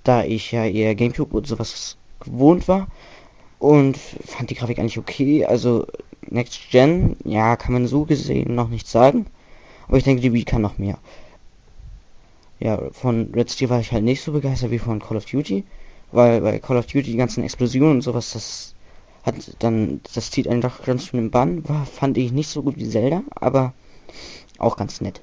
da 0.04 0.24
ich 0.24 0.54
ja 0.54 0.66
eher 0.66 0.96
Gamecube 0.96 1.36
und 1.36 1.48
sowas 1.48 1.98
gewohnt 2.22 2.68
war. 2.68 2.88
Und 3.60 3.98
fand 3.98 4.50
die 4.50 4.56
Grafik 4.56 4.80
eigentlich 4.80 4.98
okay. 4.98 5.46
Also 5.46 5.86
Next 6.30 6.72
Gen, 6.72 7.18
ja, 7.24 7.56
kann 7.56 7.74
man 7.74 7.88
so 7.88 8.06
gesehen 8.06 8.56
noch 8.56 8.70
nicht 8.70 8.88
sagen. 8.88 9.28
Aber 9.88 9.98
ich 9.98 10.04
denke, 10.04 10.22
die 10.22 10.34
Wii 10.34 10.46
kann 10.46 10.62
noch 10.62 10.78
mehr. 10.78 10.98
Ja, 12.60 12.80
von 12.92 13.32
Red 13.34 13.52
Steel 13.52 13.70
war 13.70 13.80
ich 13.80 13.92
halt 13.92 14.04
nicht 14.04 14.22
so 14.22 14.32
begeistert 14.32 14.72
wie 14.72 14.80
von 14.80 15.00
Call 15.00 15.18
of 15.18 15.26
Duty 15.26 15.64
weil 16.12 16.42
bei 16.42 16.60
Call 16.60 16.78
of 16.78 16.86
Duty 16.86 17.12
die 17.12 17.18
ganzen 17.18 17.44
Explosionen 17.44 17.96
und 17.96 18.02
sowas, 18.02 18.34
das 18.34 18.76
hat 19.24 19.36
dann, 19.60 20.02
das 20.14 20.32
zieht 20.32 20.48
einen 20.48 20.62
doch 20.62 20.84
ganz 20.84 21.06
schön 21.06 21.20
im 21.20 21.32
Bann. 21.32 21.68
War, 21.68 21.86
fand 21.86 22.18
ich 22.18 22.32
nicht 22.32 22.50
so 22.50 22.64
gut 22.64 22.78
wie 22.78 22.90
Zelda, 22.90 23.24
aber 23.36 23.74
auch 24.58 24.78
ganz 24.78 25.02
nett. 25.02 25.22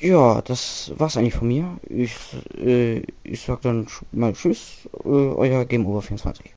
Ja, 0.00 0.42
das 0.42 0.92
war's 0.96 1.16
eigentlich 1.16 1.34
von 1.34 1.48
mir. 1.48 1.78
Ich, 1.88 2.14
äh, 2.56 3.02
ich 3.24 3.40
sag 3.40 3.62
dann 3.62 3.88
mal 4.12 4.32
Tschüss, 4.32 4.88
äh, 5.04 5.08
euer 5.08 5.64
Game 5.64 5.86
Over 5.86 6.02
24. 6.02 6.54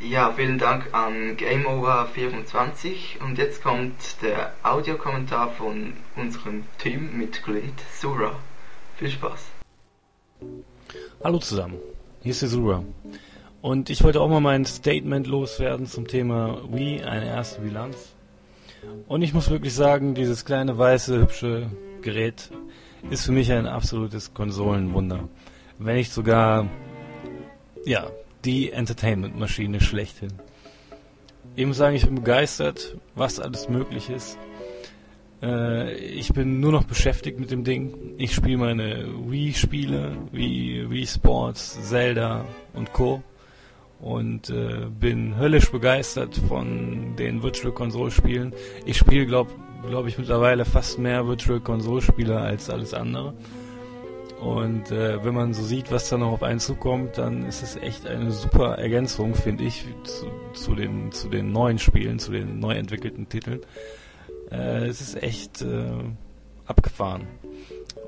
Ja, 0.00 0.32
vielen 0.32 0.58
Dank 0.58 0.94
an 0.94 1.36
Game 1.36 1.66
Over 1.66 2.06
24 2.12 3.18
und 3.20 3.38
jetzt 3.38 3.64
kommt 3.64 4.22
der 4.22 4.52
Audiokommentar 4.62 5.50
von 5.52 5.94
unserem 6.14 6.64
Teammitglied 6.78 7.74
Sura. 7.92 8.38
Viel 8.96 9.10
Spaß. 9.10 9.46
Hallo 11.24 11.38
zusammen. 11.38 11.78
Hier 12.22 12.30
ist 12.30 12.42
der 12.42 12.48
Sura. 12.48 12.84
Und 13.60 13.90
ich 13.90 14.04
wollte 14.04 14.20
auch 14.20 14.28
mal 14.28 14.40
mein 14.40 14.64
Statement 14.66 15.26
loswerden 15.26 15.86
zum 15.86 16.06
Thema 16.06 16.60
Wii, 16.70 17.02
eine 17.02 17.26
erste 17.26 17.62
Bilanz. 17.62 18.14
Und 19.08 19.22
ich 19.22 19.34
muss 19.34 19.50
wirklich 19.50 19.74
sagen, 19.74 20.14
dieses 20.14 20.44
kleine 20.44 20.78
weiße, 20.78 21.18
hübsche 21.18 21.70
Gerät 22.06 22.50
ist 23.10 23.26
für 23.26 23.32
mich 23.32 23.50
ein 23.50 23.66
absolutes 23.66 24.32
Konsolenwunder. 24.32 25.28
Wenn 25.80 25.96
nicht 25.96 26.12
sogar, 26.12 26.68
ja, 27.84 28.06
die 28.44 28.70
Entertainment-Maschine 28.70 29.80
schlechthin. 29.80 30.32
Ich 31.56 31.66
muss 31.66 31.78
sagen, 31.78 31.96
ich 31.96 32.04
bin 32.04 32.14
begeistert, 32.14 32.96
was 33.16 33.40
alles 33.40 33.68
möglich 33.68 34.08
ist. 34.08 34.38
Äh, 35.42 35.94
ich 35.94 36.32
bin 36.32 36.60
nur 36.60 36.70
noch 36.70 36.84
beschäftigt 36.84 37.40
mit 37.40 37.50
dem 37.50 37.64
Ding. 37.64 38.14
Ich 38.18 38.36
spiele 38.36 38.58
meine 38.58 39.08
Wii-Spiele, 39.28 40.16
wie 40.30 40.88
Wii 40.88 41.06
Sports, 41.08 41.76
Zelda 41.88 42.44
und 42.72 42.92
Co. 42.92 43.20
Und 43.98 44.48
äh, 44.48 44.86
bin 44.88 45.36
höllisch 45.38 45.72
begeistert 45.72 46.36
von 46.48 47.16
den 47.16 47.42
Virtual 47.42 47.74
Console 47.74 48.12
Spielen. 48.12 48.52
Ich 48.84 48.96
spiele, 48.96 49.26
glaube 49.26 49.50
glaub 49.86 50.06
ich, 50.06 50.18
mittlerweile 50.18 50.64
fast 50.64 50.98
mehr 50.98 51.26
Virtual 51.26 51.60
Console 51.60 52.02
Spiele 52.02 52.38
als 52.38 52.70
alles 52.70 52.94
andere. 52.94 53.34
Und 54.40 54.90
äh, 54.90 55.24
wenn 55.24 55.34
man 55.34 55.54
so 55.54 55.62
sieht, 55.62 55.90
was 55.90 56.08
da 56.08 56.18
noch 56.18 56.32
auf 56.32 56.42
einen 56.42 56.60
zukommt, 56.60 57.16
dann 57.16 57.46
ist 57.46 57.62
es 57.62 57.76
echt 57.76 58.06
eine 58.06 58.30
super 58.30 58.78
Ergänzung, 58.78 59.34
finde 59.34 59.64
ich, 59.64 59.86
zu, 60.04 60.26
zu, 60.52 60.74
den, 60.74 61.10
zu 61.10 61.28
den 61.28 61.52
neuen 61.52 61.78
Spielen, 61.78 62.18
zu 62.18 62.32
den 62.32 62.58
neu 62.58 62.74
entwickelten 62.74 63.28
Titeln. 63.28 63.60
Äh, 64.50 64.86
es 64.86 65.00
ist 65.00 65.22
echt 65.22 65.62
äh, 65.62 65.86
abgefahren. 66.66 67.26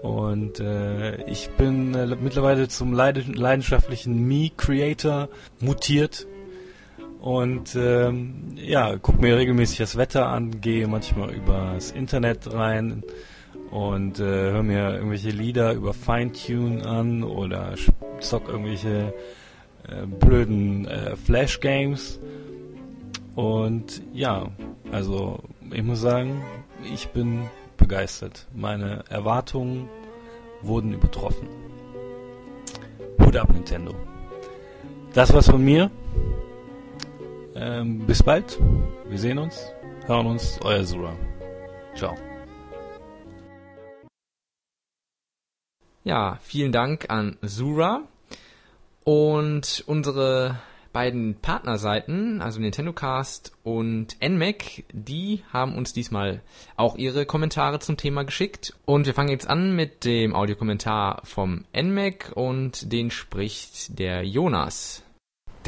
Und 0.02 0.60
äh, 0.60 1.24
ich 1.24 1.50
bin 1.50 1.94
äh, 1.94 2.06
mittlerweile 2.20 2.68
zum 2.68 2.92
leidenschaftlichen 2.92 4.28
Me-Creator 4.28 5.28
mutiert. 5.60 6.26
Und 7.20 7.74
ähm, 7.74 8.54
ja, 8.56 8.96
guck 8.96 9.20
mir 9.20 9.36
regelmäßig 9.36 9.78
das 9.78 9.96
Wetter 9.96 10.28
an, 10.28 10.60
gehe 10.60 10.86
manchmal 10.86 11.34
übers 11.34 11.90
Internet 11.90 12.52
rein 12.52 13.02
und 13.70 14.20
äh, 14.20 14.22
höre 14.22 14.62
mir 14.62 14.94
irgendwelche 14.94 15.30
Lieder 15.30 15.72
über 15.72 15.92
Fine-Tune 15.92 16.86
an 16.86 17.24
oder 17.24 17.74
zock 18.20 18.48
irgendwelche 18.48 19.12
äh, 19.88 20.06
blöden 20.06 20.86
äh, 20.86 21.16
Flash-Games. 21.16 22.20
Und 23.34 24.02
ja, 24.12 24.48
also 24.92 25.40
ich 25.72 25.82
muss 25.82 26.00
sagen, 26.00 26.42
ich 26.92 27.08
bin 27.08 27.48
begeistert. 27.76 28.46
Meine 28.54 29.04
Erwartungen 29.08 29.88
wurden 30.62 30.92
übertroffen. 30.92 31.48
Hut 33.20 33.36
ab, 33.36 33.52
Nintendo. 33.52 33.94
Das 35.12 35.32
war's 35.32 35.48
von 35.48 35.64
mir. 35.64 35.90
Ähm, 37.60 38.06
bis 38.06 38.22
bald. 38.22 38.56
Wir 39.08 39.18
sehen 39.18 39.38
uns, 39.38 39.72
hören 40.06 40.26
uns. 40.26 40.60
Euer 40.62 40.84
Sura. 40.84 41.16
Ciao. 41.96 42.14
Ja, 46.04 46.38
vielen 46.40 46.70
Dank 46.70 47.10
an 47.10 47.36
Sura. 47.42 48.02
Und 49.02 49.82
unsere 49.88 50.60
beiden 50.92 51.34
Partnerseiten, 51.40 52.40
also 52.40 52.60
Nintendo 52.60 52.92
Cast 52.92 53.52
und 53.64 54.16
NMAC, 54.22 54.84
die 54.92 55.42
haben 55.52 55.74
uns 55.74 55.92
diesmal 55.92 56.42
auch 56.76 56.96
ihre 56.96 57.26
Kommentare 57.26 57.80
zum 57.80 57.96
Thema 57.96 58.22
geschickt. 58.22 58.74
Und 58.84 59.06
wir 59.06 59.14
fangen 59.14 59.30
jetzt 59.30 59.50
an 59.50 59.74
mit 59.74 60.04
dem 60.04 60.32
Audiokommentar 60.32 61.22
vom 61.24 61.64
NMAC 61.74 62.30
und 62.36 62.92
den 62.92 63.10
spricht 63.10 63.98
der 63.98 64.22
Jonas. 64.22 65.02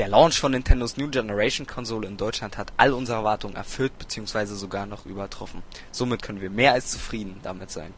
Der 0.00 0.09
Launch 0.09 0.40
von 0.40 0.52
Nintendos 0.52 0.97
New 0.97 1.11
Generation 1.11 1.66
Konsole 1.66 2.09
in 2.09 2.16
Deutschland 2.16 2.57
hat 2.57 2.73
all 2.78 2.95
unsere 2.95 3.19
Erwartungen 3.19 3.54
erfüllt 3.54 3.99
bzw. 3.99 4.47
sogar 4.47 4.87
noch 4.87 5.04
übertroffen. 5.04 5.62
Somit 5.92 6.23
können 6.23 6.40
wir 6.40 6.49
mehr 6.49 6.73
als 6.73 6.90
zufrieden 6.90 7.38
damit 7.42 7.71
sein. 7.71 7.92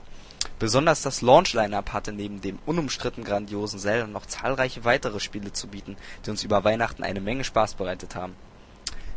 Besonders 0.59 1.03
das 1.03 1.23
Launch-Line-Up 1.23 1.93
hatte 1.93 2.13
neben 2.13 2.41
dem 2.41 2.59
unumstritten 2.67 3.23
grandiosen 3.23 3.79
Zelda 3.79 4.09
noch 4.09 4.27
zahlreiche 4.27 4.85
weitere 4.85 5.21
Spiele 5.21 5.53
zu 5.53 5.69
bieten, 5.69 5.97
die 6.27 6.31
uns 6.31 6.43
über 6.43 6.65
Weihnachten 6.65 7.05
eine 7.05 7.21
Menge 7.21 7.45
Spaß 7.45 7.75
bereitet 7.75 8.17
haben. 8.17 8.35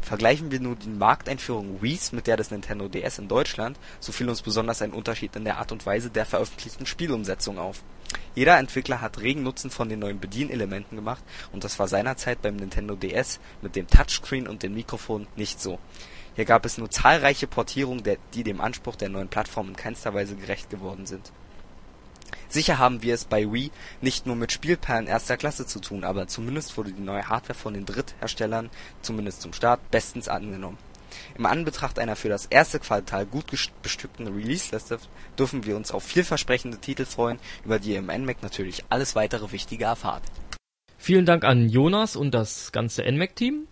Vergleichen 0.06 0.52
wir 0.52 0.60
nur 0.60 0.76
die 0.76 0.88
Markteinführung 0.88 1.82
Wii's 1.82 2.12
mit 2.12 2.28
der 2.28 2.38
des 2.38 2.52
Nintendo 2.52 2.88
DS 2.88 3.20
in 3.20 3.28
Deutschland, 3.28 3.78
so 4.00 4.12
fiel 4.12 4.30
uns 4.30 4.42
besonders 4.42 4.82
ein 4.82 4.94
Unterschied 4.94 5.36
in 5.36 5.44
der 5.44 5.58
Art 5.58 5.72
und 5.72 5.86
Weise 5.86 6.10
der 6.10 6.26
veröffentlichten 6.26 6.86
Spielumsetzung 6.86 7.58
auf. 7.58 7.84
Jeder 8.36 8.58
Entwickler 8.60 9.02
hat 9.02 9.20
regen 9.20 9.44
Nutzen 9.44 9.72
von 9.72 9.90
den 9.90 10.00
neuen 10.00 10.20
Bedienelementen 10.20 10.96
gemacht 10.96 11.24
und 11.52 11.64
das 11.64 11.80
war 11.80 11.88
seinerzeit 11.88 12.42
beim 12.42 12.56
Nintendo 12.56 12.96
DS 12.96 13.40
mit 13.62 13.76
dem 13.76 13.88
Touchscreen 13.88 14.48
und 14.48 14.64
dem 14.64 14.76
Mikrofon 14.76 15.28
nicht 15.36 15.60
so 15.60 15.80
hier 16.36 16.46
gab 16.46 16.66
es 16.66 16.78
nur 16.78 16.90
zahlreiche 16.90 17.48
Portierungen, 17.48 18.04
die 18.34 18.44
dem 18.44 18.60
Anspruch 18.60 18.98
der 18.98 19.08
neuen 19.08 19.30
Plattform 19.30 19.70
in 19.70 19.76
keinster 19.76 20.14
Weise 20.14 20.36
gerecht 20.36 20.70
geworden 20.70 21.06
sind. 21.06 21.32
Sicher 22.48 22.78
haben 22.78 23.02
wir 23.02 23.14
es 23.14 23.26
bei 23.26 23.52
Wii 23.52 23.72
nicht 24.02 24.26
nur 24.26 24.36
mit 24.36 24.52
Spielperlen 24.52 25.08
erster 25.08 25.38
Klasse 25.38 25.66
zu 25.66 25.80
tun, 25.80 26.04
aber 26.04 26.28
zumindest 26.28 26.78
wurde 26.78 26.92
die 26.92 27.02
neue 27.02 27.28
Hardware 27.28 27.58
von 27.58 27.74
den 27.74 27.86
Drittherstellern, 27.86 28.70
zumindest 29.02 29.42
zum 29.42 29.54
Start, 29.54 29.92
bestens 29.92 30.28
angenommen. 30.28 30.78
Im 31.38 31.46
Anbetracht 31.46 32.00
einer 32.00 32.16
für 32.16 32.30
das 32.30 32.46
erste 32.46 32.80
Quartal 32.80 33.26
gut 33.26 33.46
bestückten 33.82 34.28
Release-Liste 34.28 35.00
dürfen 35.38 35.66
wir 35.66 35.76
uns 35.76 35.92
auf 35.92 36.04
vielversprechende 36.04 36.78
Titel 36.78 37.06
freuen, 37.06 37.40
über 37.64 37.80
die 37.80 37.92
ihr 37.92 38.00
im 38.00 38.08
NMAC 38.08 38.44
natürlich 38.44 38.84
alles 38.90 39.16
weitere 39.16 39.52
Wichtige 39.52 39.86
erfahrt. 39.86 40.24
Vielen 40.98 41.26
Dank 41.26 41.44
an 41.44 41.70
Jonas 41.70 42.16
und 42.16 42.32
das 42.32 42.72
ganze 42.72 43.04
NMAC-Team. 43.04 43.68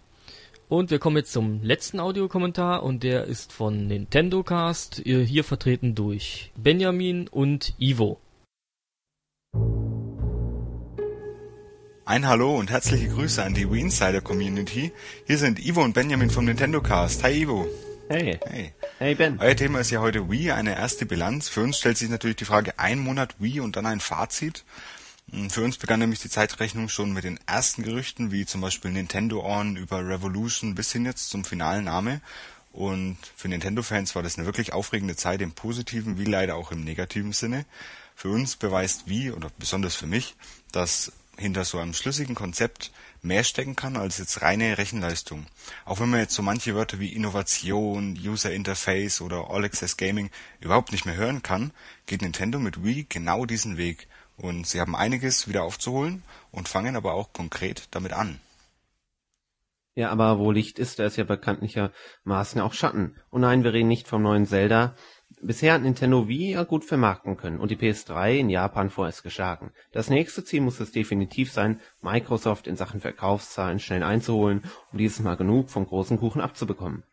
Und 0.70 0.90
wir 0.90 1.00
kommen 1.00 1.18
jetzt 1.18 1.34
zum 1.34 1.62
letzten 1.62 2.00
Audiokommentar 2.00 2.84
und 2.84 3.04
der 3.04 3.26
ist 3.26 3.52
von 3.52 3.88
Nintendo 3.88 4.44
Cast, 4.44 5.02
hier 5.04 5.44
vertreten 5.44 5.94
durch 5.94 6.52
Benjamin 6.56 7.28
und 7.28 7.74
Ivo. 7.78 8.20
Ein 12.06 12.28
Hallo 12.28 12.58
und 12.58 12.70
herzliche 12.70 13.08
Grüße 13.08 13.42
an 13.42 13.54
die 13.54 13.72
Wii 13.72 13.80
Insider 13.80 14.20
Community. 14.20 14.92
Hier 15.26 15.38
sind 15.38 15.58
Ivo 15.58 15.82
und 15.82 15.94
Benjamin 15.94 16.30
vom 16.30 16.44
Nintendo 16.44 16.82
Cast. 16.82 17.24
Hi 17.24 17.44
Ivo. 17.44 17.66
Hey. 18.10 18.38
Hey. 18.46 18.74
Hey 19.00 19.16
Ben. 19.16 19.40
Euer 19.40 19.56
Thema 19.56 19.80
ist 19.80 19.90
ja 19.90 20.02
heute 20.02 20.30
Wii, 20.30 20.52
eine 20.52 20.76
erste 20.76 21.06
Bilanz. 21.06 21.48
Für 21.48 21.62
uns 21.62 21.78
stellt 21.78 21.98
sich 21.98 22.10
natürlich 22.10 22.36
die 22.36 22.44
Frage, 22.44 22.78
ein 22.78 23.00
Monat 23.00 23.36
Wii 23.40 23.62
und 23.62 23.78
dann 23.78 23.86
ein 23.86 24.02
Fazit. 24.02 24.66
Hm, 25.32 25.50
für 25.50 25.64
uns 25.64 25.78
begann 25.78 26.02
nämlich 26.02 26.20
die 26.20 26.30
Zeitrechnung 26.30 26.90
schon 26.90 27.14
mit 27.14 27.24
den 27.24 27.40
ersten 27.46 27.84
Gerüchten, 27.84 28.34
wie 28.34 28.46
zum 28.46 28.60
Beispiel 28.60 28.92
Nintendo 28.92 29.42
On 29.42 29.78
über 29.78 30.06
Revolution 30.06 30.76
bis 30.76 30.92
hin 30.92 31.06
jetzt 31.06 31.30
zum 31.30 31.46
finalen 31.46 31.86
Name. 31.86 32.20
Und 32.74 33.18
für 33.34 33.48
Nintendo-Fans 33.48 34.14
war 34.14 34.24
das 34.24 34.38
eine 34.38 34.46
wirklich 34.46 34.74
aufregende 34.74 35.16
Zeit 35.16 35.42
im 35.42 35.54
positiven 35.54 36.18
wie 36.20 36.26
leider 36.26 36.56
auch 36.56 36.74
im 36.74 36.84
negativen 36.84 37.32
Sinne. 37.32 37.64
Für 38.14 38.28
uns 38.28 38.58
beweist 38.58 39.04
wie, 39.08 39.32
oder 39.32 39.50
besonders 39.58 39.96
für 39.96 40.08
mich, 40.08 40.36
dass 40.74 41.14
hinter 41.38 41.66
so 41.66 41.80
einem 41.80 41.94
schlüssigen 41.94 42.36
Konzept 42.36 42.92
mehr 43.22 43.44
stecken 43.44 43.76
kann 43.76 43.98
als 43.98 44.18
jetzt 44.18 44.42
reine 44.42 44.78
Rechenleistung. 44.78 45.46
Auch 45.86 46.00
wenn 46.00 46.10
man 46.10 46.20
jetzt 46.20 46.36
so 46.36 46.42
manche 46.42 46.76
Wörter 46.76 47.00
wie 47.00 47.14
Innovation, 47.14 48.18
User 48.24 48.52
Interface 48.52 49.22
oder 49.22 49.50
All 49.50 49.64
Access 49.64 49.98
Gaming 49.98 50.30
überhaupt 50.60 50.92
nicht 50.92 51.06
mehr 51.06 51.16
hören 51.16 51.42
kann, 51.42 51.72
geht 52.06 52.22
Nintendo 52.22 52.60
mit 52.60 52.84
Wii 52.84 53.06
genau 53.10 53.46
diesen 53.46 53.78
Weg 53.78 54.08
und 54.38 54.68
sie 54.68 54.80
haben 54.80 54.96
einiges 54.96 55.48
wieder 55.48 55.64
aufzuholen 55.64 56.24
und 56.52 56.68
fangen 56.68 56.96
aber 56.96 57.14
auch 57.14 57.34
konkret 57.34 57.88
damit 57.92 58.14
an. 58.14 58.40
Ja, 59.96 60.10
aber 60.10 60.40
wo 60.40 60.52
Licht 60.52 60.80
ist, 60.80 60.98
da 60.98 61.06
ist 61.06 61.18
ja 61.18 61.24
bekanntlichermaßen 61.24 62.60
auch 62.62 62.74
Schatten. 62.74 63.16
Und 63.30 63.42
nein, 63.42 63.64
wir 63.64 63.74
reden 63.74 63.88
nicht 63.88 64.08
vom 64.08 64.24
neuen 64.24 64.48
Zelda. 64.48 64.96
Bisher 65.42 65.74
hat 65.74 65.82
Nintendo 65.82 66.28
Wii 66.28 66.52
ja 66.52 66.64
gut 66.64 66.86
vermarkten 66.86 67.38
können 67.38 67.60
und 67.60 67.72
die 67.72 67.76
PS3 67.76 68.38
in 68.38 68.50
Japan 68.50 68.90
vorerst 68.90 69.24
geschlagen. 69.24 69.72
Das 69.92 70.10
nächste 70.10 70.44
Ziel 70.44 70.62
muss 70.62 70.80
es 70.80 70.92
definitiv 70.92 71.52
sein, 71.52 71.80
Microsoft 72.02 72.68
in 72.68 72.76
Sachen 72.76 73.00
Verkaufszahlen 73.00 73.80
schnell 73.80 74.04
einzuholen, 74.04 74.64
um 74.92 74.98
dieses 74.98 75.20
Mal 75.20 75.36
genug 75.36 75.70
vom 75.70 75.86
großen 75.86 76.20
Kuchen 76.20 76.42
abzubekommen. 76.42 77.04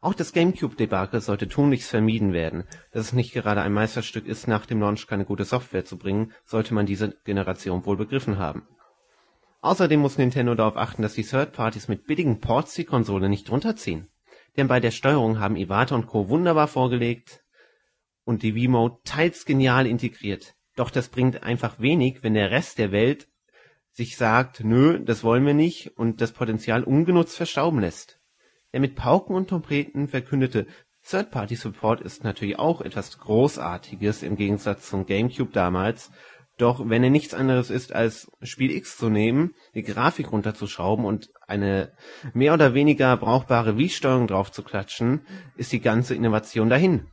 Auch 0.00 0.14
das 0.14 0.32
Gamecube-Debakel 0.32 1.20
sollte 1.20 1.48
tunlichst 1.48 1.90
vermieden 1.90 2.32
werden. 2.32 2.64
Dass 2.92 3.06
es 3.06 3.12
nicht 3.12 3.32
gerade 3.32 3.62
ein 3.62 3.72
Meisterstück 3.72 4.26
ist, 4.26 4.46
nach 4.46 4.66
dem 4.66 4.80
Launch 4.80 5.06
keine 5.06 5.24
gute 5.24 5.44
Software 5.44 5.84
zu 5.84 5.98
bringen, 5.98 6.32
sollte 6.44 6.74
man 6.74 6.86
diese 6.86 7.16
Generation 7.24 7.84
wohl 7.86 7.96
begriffen 7.96 8.38
haben. 8.38 8.68
Außerdem 9.62 9.98
muss 9.98 10.18
Nintendo 10.18 10.54
darauf 10.54 10.76
achten, 10.76 11.02
dass 11.02 11.14
die 11.14 11.24
Third-Parties 11.24 11.88
mit 11.88 12.06
billigen 12.06 12.40
Ports 12.40 12.74
die 12.74 12.84
Konsole 12.84 13.28
nicht 13.28 13.50
runterziehen. 13.50 14.08
Denn 14.56 14.68
bei 14.68 14.80
der 14.80 14.90
Steuerung 14.90 15.40
haben 15.40 15.56
Iwata 15.56 15.94
und 15.94 16.06
Co. 16.06 16.28
wunderbar 16.28 16.68
vorgelegt 16.68 17.42
und 18.26 18.42
die 18.42 18.54
Wiimote 18.54 18.98
teils 19.04 19.46
genial 19.46 19.86
integriert. 19.86 20.54
Doch 20.74 20.90
das 20.90 21.08
bringt 21.08 21.42
einfach 21.42 21.80
wenig, 21.80 22.22
wenn 22.22 22.34
der 22.34 22.50
Rest 22.50 22.78
der 22.78 22.92
Welt 22.92 23.28
sich 23.92 24.18
sagt, 24.18 24.62
nö, 24.62 25.00
das 25.02 25.24
wollen 25.24 25.46
wir 25.46 25.54
nicht 25.54 25.96
und 25.96 26.20
das 26.20 26.32
Potenzial 26.32 26.84
ungenutzt 26.84 27.36
verstauben 27.36 27.80
lässt. 27.80 28.20
Der 28.74 28.80
mit 28.80 28.94
Pauken 28.94 29.34
und 29.34 29.48
Trompeten 29.48 30.08
verkündete 30.08 30.66
Third-Party-Support 31.08 32.02
ist 32.02 32.24
natürlich 32.24 32.58
auch 32.58 32.82
etwas 32.82 33.18
Großartiges 33.18 34.22
im 34.22 34.36
Gegensatz 34.36 34.90
zum 34.90 35.06
Gamecube 35.06 35.52
damals, 35.52 36.10
doch 36.58 36.88
wenn 36.88 37.04
er 37.04 37.10
nichts 37.10 37.32
anderes 37.32 37.70
ist, 37.70 37.94
als 37.94 38.30
Spiel 38.42 38.70
X 38.70 38.96
zu 38.96 39.08
nehmen, 39.08 39.54
die 39.74 39.82
Grafik 39.82 40.32
runterzuschrauben 40.32 41.04
und 41.04 41.30
eine 41.46 41.92
mehr 42.34 42.54
oder 42.54 42.74
weniger 42.74 43.16
brauchbare 43.16 43.78
Wii-Steuerung 43.78 44.26
drauf 44.26 44.50
zu 44.50 44.62
klatschen, 44.62 45.26
ist 45.56 45.72
die 45.72 45.80
ganze 45.80 46.14
Innovation 46.14 46.68
dahin. 46.68 47.06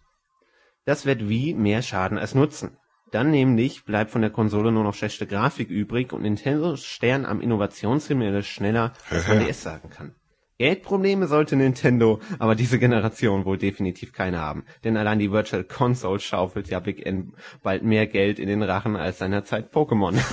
Das 0.86 1.06
wird 1.06 1.30
Wii 1.30 1.54
mehr 1.54 1.82
schaden 1.82 2.18
als 2.18 2.36
nutzen. 2.36 2.78
Dann 3.12 3.30
nämlich 3.32 3.86
bleibt 3.86 4.12
von 4.12 4.22
der 4.22 4.32
Konsole 4.32 4.72
nur 4.72 4.84
noch 4.84 4.96
schlechte 4.96 5.28
Grafik 5.28 5.70
übrig 5.70 6.14
und 6.14 6.24
Nintendos 6.24 6.84
Stern 6.84 7.26
am 7.26 7.42
Innovationshimmel 7.42 8.44
schneller, 8.44 8.94
als 9.10 9.28
man 9.28 9.40
DS 9.40 9.62
sagen 9.62 9.90
kann. 9.90 10.16
Geldprobleme 10.58 11.28
sollte 11.28 11.56
Nintendo 11.56 12.20
aber 12.40 12.56
diese 12.56 12.80
Generation 12.80 13.46
wohl 13.46 13.58
definitiv 13.58 14.14
keine 14.14 14.40
haben, 14.40 14.66
denn 14.84 14.98
allein 14.98 15.20
die 15.20 15.32
Virtual 15.32 15.64
Console 15.64 16.20
schaufelt 16.20 16.70
ja 16.70 16.80
Big 16.80 17.06
N 17.06 17.34
bald 17.62 17.84
mehr 17.84 18.08
Geld 18.08 18.40
in 18.40 18.48
den 18.48 18.64
Rachen 18.64 18.96
als 18.96 19.20
seinerzeit 19.20 19.74
Pokémon. 19.74 20.18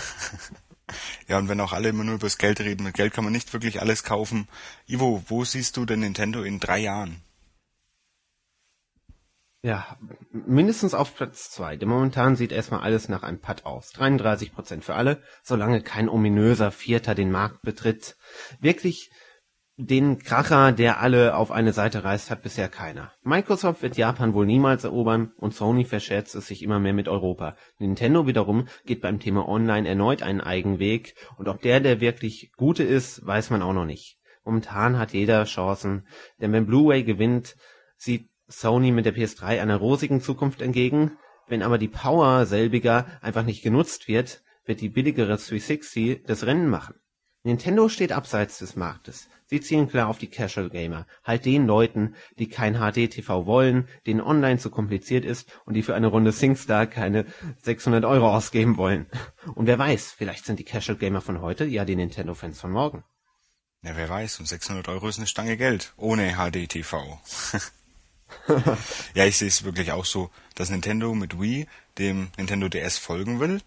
Ja, 1.29 1.39
und 1.39 1.49
wenn 1.49 1.61
auch 1.61 1.73
alle 1.73 1.91
immer 1.91 2.03
nur 2.03 2.17
über 2.17 2.27
das 2.27 2.37
Geld 2.37 2.59
reden, 2.59 2.83
mit 2.83 2.95
Geld 2.95 3.13
kann 3.13 3.23
man 3.23 3.33
nicht 3.33 3.53
wirklich 3.53 3.81
alles 3.81 4.03
kaufen. 4.03 4.49
Ivo, 4.89 5.23
wo 5.29 5.45
siehst 5.45 5.77
du 5.77 5.85
denn 5.85 6.01
Nintendo 6.01 6.43
in 6.43 6.59
drei 6.59 6.81
Jahren? 6.81 7.23
Ja, 9.62 9.99
mindestens 10.33 10.94
auf 10.94 11.14
Platz 11.14 11.51
zwei. 11.51 11.77
Denn 11.77 11.88
momentan 11.88 12.35
sieht 12.35 12.51
erstmal 12.51 12.81
alles 12.81 13.09
nach 13.09 13.23
einem 13.23 13.40
Putt 13.40 13.66
aus. 13.66 13.92
33% 13.94 14.81
für 14.81 14.94
alle, 14.94 15.23
solange 15.42 15.83
kein 15.83 16.09
ominöser 16.09 16.70
Vierter 16.70 17.14
den 17.14 17.31
Markt 17.31 17.61
betritt. 17.61 18.16
Wirklich 18.61 19.11
den 19.77 20.18
Kracher, 20.18 20.73
der 20.73 21.01
alle 21.01 21.35
auf 21.35 21.51
eine 21.51 21.73
Seite 21.73 22.05
reißt, 22.05 22.31
hat 22.31 22.42
bisher 22.42 22.68
keiner. 22.68 23.12
Microsoft 23.23 23.83
wird 23.83 23.96
Japan 23.96 24.35
wohl 24.35 24.46
niemals 24.46 24.85
erobern 24.85 25.33
und 25.37 25.55
Sony 25.55 25.85
verscherzt 25.85 26.35
es 26.35 26.46
sich 26.46 26.62
immer 26.62 26.79
mehr 26.79 26.92
mit 26.92 27.09
Europa. 27.09 27.57
Nintendo 27.79 28.27
wiederum 28.27 28.66
geht 28.85 29.01
beim 29.01 29.20
Thema 29.20 29.49
Online 29.49 29.88
erneut 29.88 30.23
einen 30.23 30.42
Eigenweg 30.42 31.14
und 31.38 31.49
ob 31.49 31.62
der 31.62 31.81
der 31.81 32.01
wirklich 32.01 32.53
gute 32.57 32.83
ist, 32.83 33.27
weiß 33.27 33.51
man 33.51 33.62
auch 33.62 33.73
noch 33.73 33.87
nicht. 33.87 34.18
Momentan 34.44 34.99
hat 34.99 35.12
jeder 35.12 35.44
Chancen, 35.44 36.07
denn 36.40 36.53
wenn 36.53 36.66
Blu-ray 36.66 37.05
gewinnt, 37.05 37.57
sieht 37.96 38.31
Sony 38.51 38.91
mit 38.91 39.07
der 39.07 39.15
PS3 39.15 39.61
einer 39.61 39.77
rosigen 39.77 40.21
Zukunft 40.21 40.61
entgegen. 40.61 41.13
Wenn 41.49 41.63
aber 41.63 41.79
die 41.79 41.89
Power 41.89 42.47
selbiger 42.47 43.07
einfach 43.23 43.45
nicht 43.45 43.63
genutzt 43.63 44.09
wird, 44.09 44.43
wird 44.65 44.81
die 44.81 44.89
billigere 44.89 45.37
360 45.37 46.25
das 46.27 46.45
Rennen 46.45 46.69
machen. 46.69 46.95
Nintendo 47.43 47.89
steht 47.89 48.13
abseits 48.13 48.59
des 48.59 48.77
Marktes. 48.77 49.29
Sie 49.47 49.61
zielen 49.61 49.89
klar 49.89 50.09
auf 50.09 50.19
die 50.19 50.29
Casual 50.29 50.69
Gamer, 50.69 51.07
halt 51.25 51.45
den 51.45 51.67
Leuten, 51.67 52.15
die 52.39 52.49
kein 52.49 52.75
HD-TV 52.75 53.47
wollen, 53.47 53.89
denen 54.07 54.21
online 54.21 54.59
zu 54.59 54.71
kompliziert 54.71 55.25
ist 55.25 55.51
und 55.65 55.75
die 55.75 55.83
für 55.83 55.95
eine 55.95 56.09
Runde 56.09 56.33
SingStar 56.33 56.87
keine 56.87 57.25
600 57.63 58.05
Euro 58.05 58.33
ausgeben 58.33 58.77
wollen. 58.77 59.07
Und 59.55 59.67
wer 59.67 59.79
weiß, 59.79 60.13
vielleicht 60.13 60.45
sind 60.45 60.59
die 60.59 60.65
Casual 60.65 60.99
Gamer 60.99 61.23
von 61.23 61.41
heute 61.41 61.65
ja 61.65 61.85
die 61.85 61.97
Nintendo-Fans 61.97 62.61
von 62.61 62.71
morgen. 62.71 63.05
Ja, 63.83 63.97
wer 63.97 64.09
weiß, 64.09 64.39
und 64.41 64.47
600 64.47 64.87
Euro 64.89 65.09
ist 65.09 65.19
eine 65.19 65.27
Stange 65.27 65.57
Geld, 65.57 65.95
ohne 65.97 66.35
HD-TV. 66.35 67.19
ja, 69.14 69.25
ich 69.27 69.37
sehe 69.37 69.49
es 69.49 69.64
wirklich 69.64 69.93
auch 69.93 70.05
so, 70.05 70.31
dass 70.55 70.71
Nintendo 70.71 71.14
mit 71.14 71.40
Wii 71.40 71.66
dem 71.99 72.29
Nintendo 72.37 72.69
DS 72.69 72.99
folgen 72.99 73.40
will. 73.40 73.61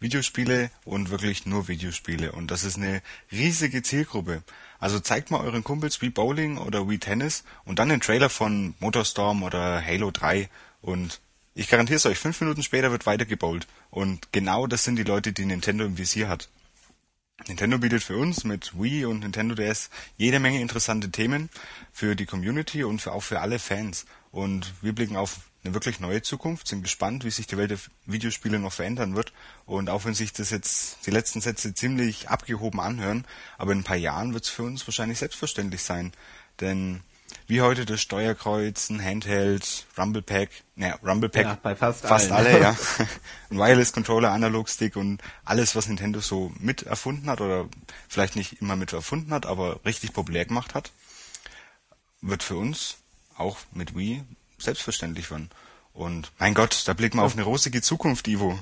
Videospiele 0.00 0.70
und 0.84 1.10
wirklich 1.10 1.46
nur 1.46 1.68
Videospiele. 1.68 2.32
Und 2.32 2.50
das 2.50 2.64
ist 2.64 2.76
eine 2.76 3.02
riesige 3.32 3.82
Zielgruppe. 3.82 4.42
Also 4.78 5.00
zeigt 5.00 5.30
mal 5.30 5.40
euren 5.40 5.64
Kumpels 5.64 6.00
Wii 6.02 6.10
Bowling 6.10 6.58
oder 6.58 6.88
Wii 6.88 6.98
Tennis 6.98 7.44
und 7.64 7.78
dann 7.78 7.88
den 7.88 8.00
Trailer 8.00 8.30
von 8.30 8.74
Motorstorm 8.80 9.42
oder 9.42 9.84
Halo 9.84 10.10
3 10.10 10.48
und 10.82 11.20
ich 11.56 11.68
garantiere 11.68 11.96
es 11.96 12.06
euch, 12.06 12.18
fünf 12.18 12.40
Minuten 12.40 12.64
später 12.64 12.90
wird 12.90 13.06
weiter 13.06 13.24
gebowlt. 13.24 13.68
Und 13.90 14.32
genau 14.32 14.66
das 14.66 14.84
sind 14.84 14.96
die 14.96 15.04
Leute, 15.04 15.32
die 15.32 15.46
Nintendo 15.46 15.84
im 15.84 15.98
Visier 15.98 16.28
hat. 16.28 16.48
Nintendo 17.48 17.78
bietet 17.78 18.02
für 18.02 18.16
uns 18.16 18.44
mit 18.44 18.80
Wii 18.80 19.04
und 19.06 19.20
Nintendo 19.20 19.54
DS 19.54 19.90
jede 20.16 20.38
Menge 20.38 20.60
interessante 20.60 21.10
Themen 21.10 21.50
für 21.92 22.14
die 22.16 22.26
Community 22.26 22.84
und 22.84 23.06
auch 23.06 23.22
für 23.22 23.40
alle 23.40 23.58
Fans. 23.58 24.06
Und 24.30 24.72
wir 24.82 24.94
blicken 24.94 25.16
auf 25.16 25.40
eine 25.62 25.74
wirklich 25.74 26.00
neue 26.00 26.22
Zukunft, 26.22 26.68
sind 26.68 26.82
gespannt, 26.82 27.24
wie 27.24 27.30
sich 27.30 27.46
die 27.46 27.56
Welt 27.56 27.70
der 27.70 27.78
Videospiele 28.06 28.58
noch 28.58 28.72
verändern 28.72 29.14
wird. 29.16 29.32
Und 29.66 29.90
auch 29.90 30.04
wenn 30.04 30.14
sich 30.14 30.32
das 30.32 30.50
jetzt 30.50 31.06
die 31.06 31.10
letzten 31.10 31.40
Sätze 31.40 31.74
ziemlich 31.74 32.28
abgehoben 32.28 32.80
anhören, 32.80 33.26
aber 33.58 33.72
in 33.72 33.78
ein 33.78 33.84
paar 33.84 33.96
Jahren 33.96 34.32
wird 34.32 34.44
es 34.44 34.50
für 34.50 34.62
uns 34.62 34.86
wahrscheinlich 34.86 35.18
selbstverständlich 35.18 35.82
sein. 35.82 36.12
Denn 36.60 37.02
wie 37.46 37.60
heute 37.60 37.84
das 37.84 38.00
Steuerkreuz, 38.00 38.88
ein 38.90 39.02
Handheld, 39.04 39.86
Rumble 39.98 40.22
Pack, 40.22 40.50
naja, 40.76 40.98
Rumble 41.04 41.28
Pack, 41.28 41.44
Ja, 41.44 41.58
bei 41.62 41.76
fast 41.76 42.06
fast 42.06 42.32
allen. 42.32 42.46
alle, 42.46 42.60
ja. 42.60 42.76
Ein 43.50 43.58
Wireless 43.58 43.92
Controller, 43.92 44.30
Analog 44.32 44.68
Stick 44.68 44.96
und 44.96 45.20
alles, 45.44 45.76
was 45.76 45.86
Nintendo 45.88 46.20
so 46.20 46.52
mit 46.58 46.82
erfunden 46.82 47.28
hat 47.28 47.40
oder 47.40 47.68
vielleicht 48.08 48.34
nicht 48.36 48.60
immer 48.62 48.76
mit 48.76 48.92
erfunden 48.92 49.32
hat, 49.32 49.46
aber 49.46 49.80
richtig 49.84 50.12
populär 50.12 50.46
gemacht 50.46 50.74
hat, 50.74 50.90
wird 52.22 52.42
für 52.42 52.56
uns 52.56 52.96
auch 53.36 53.58
mit 53.72 53.94
Wii 53.96 54.22
selbstverständlich 54.58 55.30
werden. 55.30 55.50
Und 55.92 56.32
mein 56.38 56.54
Gott, 56.54 56.82
da 56.88 56.94
blicken 56.94 57.18
wir 57.18 57.22
auf 57.24 57.34
eine 57.34 57.42
rosige 57.44 57.82
Zukunft, 57.82 58.26
Ivo. 58.26 58.58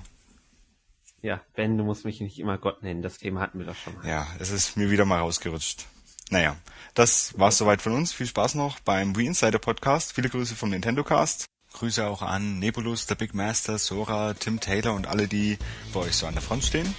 Ja, 1.23 1.41
Ben, 1.55 1.79
du 1.79 1.85
musst 1.85 2.05
mich 2.05 2.21
nicht 2.21 2.41
immer 2.41 2.59
Gott 2.59 2.83
nennen. 2.83 3.01
Das 3.01 3.19
Thema 3.19 3.41
hatten 3.41 3.59
wir 3.61 3.67
doch 3.67 3.77
schon 3.77 3.95
mal. 3.95 4.09
Ja, 4.09 4.27
es 4.41 4.51
ist 4.51 4.77
mir 4.77 4.91
wieder 4.91 5.05
mal 5.05 5.21
rausgerutscht. 5.21 5.87
Naja, 6.33 6.57
das 6.95 7.39
war's 7.39 7.59
soweit 7.59 7.83
von 7.83 7.93
uns. 7.93 8.15
Viel 8.15 8.27
Spaß 8.27 8.55
noch 8.55 8.81
beim 8.81 9.15
Wii 9.15 9.27
Insider 9.27 9.59
Podcast. 9.59 10.15
Viele 10.15 10.31
Grüße 10.31 10.57
vom 10.57 10.71
Nintendo 10.71 11.05
Cast. 11.05 11.45
Grüße 11.75 12.07
auch 12.07 12.23
an 12.23 12.59
Nebulus, 12.59 13.05
der 13.05 13.17
Big 13.17 13.35
Master, 13.35 13.77
Sora, 13.77 14.33
Tim 14.33 14.59
Taylor 14.59 14.95
und 14.95 15.07
alle, 15.07 15.29
die 15.29 15.59
bei 15.93 16.01
euch 16.01 16.17
so 16.17 16.27
an 16.27 16.33
der 16.33 16.43
Front 16.43 16.65
stehen. 16.65 16.95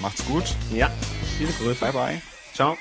Macht's 0.00 0.22
gut. 0.26 0.44
Ja, 0.70 0.90
viele 1.38 1.50
Grüße. 1.52 1.80
Bye 1.80 1.92
bye. 1.92 2.22
Ciao. 2.52 2.76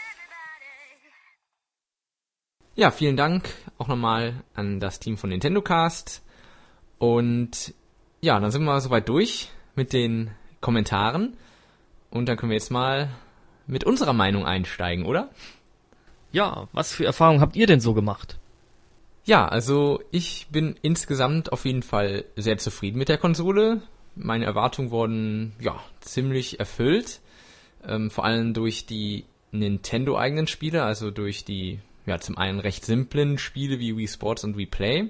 Ja, 2.76 2.92
vielen 2.92 3.16
Dank 3.16 3.48
auch 3.78 3.88
nochmal 3.88 4.44
an 4.56 4.82
das 4.82 5.00
Team 5.00 5.16
von 5.16 5.30
Nintendo 5.30 5.62
Cast. 5.62 6.22
Und 6.98 7.74
ja, 8.20 8.38
dann 8.42 8.52
sind 8.52 8.66
wir 8.66 8.82
soweit 8.82 9.08
durch 9.08 9.52
mit 9.76 9.94
den 9.94 10.32
Kommentaren. 10.60 11.38
Und 12.10 12.28
dann 12.28 12.36
können 12.36 12.50
wir 12.50 12.58
jetzt 12.58 12.72
mal 12.72 13.10
mit 13.68 13.86
unserer 13.86 14.12
Meinung 14.12 14.46
einsteigen, 14.46 15.06
oder? 15.06 15.30
Ja, 16.34 16.68
was 16.74 16.94
für 16.94 17.06
Erfahrungen 17.06 17.42
habt 17.42 17.56
ihr 17.56 17.68
denn 17.68 17.80
so 17.80 17.94
gemacht? 17.94 18.40
Ja, 19.24 19.48
also 19.48 20.02
ich 20.12 20.48
bin 20.52 20.76
insgesamt 20.82 21.54
auf 21.54 21.64
jeden 21.64 21.84
Fall 21.84 22.26
sehr 22.36 22.58
zufrieden 22.58 22.98
mit 22.98 23.08
der 23.08 23.20
Konsole. 23.20 23.84
Meine 24.16 24.46
Erwartungen 24.46 24.92
wurden 24.92 25.54
ja 25.60 25.80
ziemlich 26.02 26.60
erfüllt, 26.60 27.22
ähm, 27.88 28.10
vor 28.10 28.26
allem 28.26 28.54
durch 28.54 28.88
die 28.88 29.26
Nintendo-eigenen 29.52 30.48
Spiele, 30.48 30.84
also 30.84 31.12
durch 31.12 31.46
die 31.46 31.80
ja 32.08 32.20
zum 32.20 32.38
einen 32.38 32.60
recht 32.60 32.84
simplen 32.84 33.38
Spiele 33.38 33.80
wie 33.80 33.96
Wii 33.96 34.08
Sports 34.08 34.44
und 34.44 34.58
Wii 34.58 34.66
Play, 34.66 35.10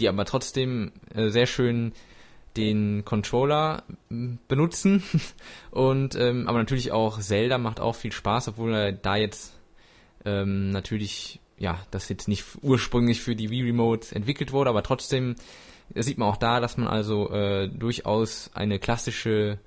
die 0.00 0.08
aber 0.08 0.24
trotzdem 0.24 0.90
äh, 1.14 1.30
sehr 1.30 1.46
schön 1.46 1.92
den 2.56 3.04
Controller 3.04 3.84
benutzen 4.48 5.04
und 5.70 6.16
ähm, 6.16 6.48
aber 6.48 6.58
natürlich 6.58 6.90
auch 6.90 7.20
Zelda 7.20 7.58
macht 7.58 7.78
auch 7.78 7.94
viel 7.94 8.10
Spaß, 8.12 8.48
obwohl 8.48 8.74
er 8.74 8.92
da 8.92 9.14
jetzt 9.16 9.57
ähm, 10.28 10.70
natürlich 10.70 11.40
ja, 11.58 11.80
das 11.90 12.08
jetzt 12.08 12.28
nicht 12.28 12.44
ursprünglich 12.62 13.20
für 13.20 13.34
die 13.34 13.50
Wii 13.50 13.64
Remote 13.64 14.14
entwickelt 14.14 14.52
wurde, 14.52 14.70
aber 14.70 14.82
trotzdem 14.82 15.34
sieht 15.94 16.18
man 16.18 16.28
auch 16.28 16.36
da, 16.36 16.60
dass 16.60 16.76
man 16.76 16.86
also 16.86 17.30
äh, 17.30 17.68
durchaus 17.68 18.50
eine 18.54 18.78
klassische 18.78 19.58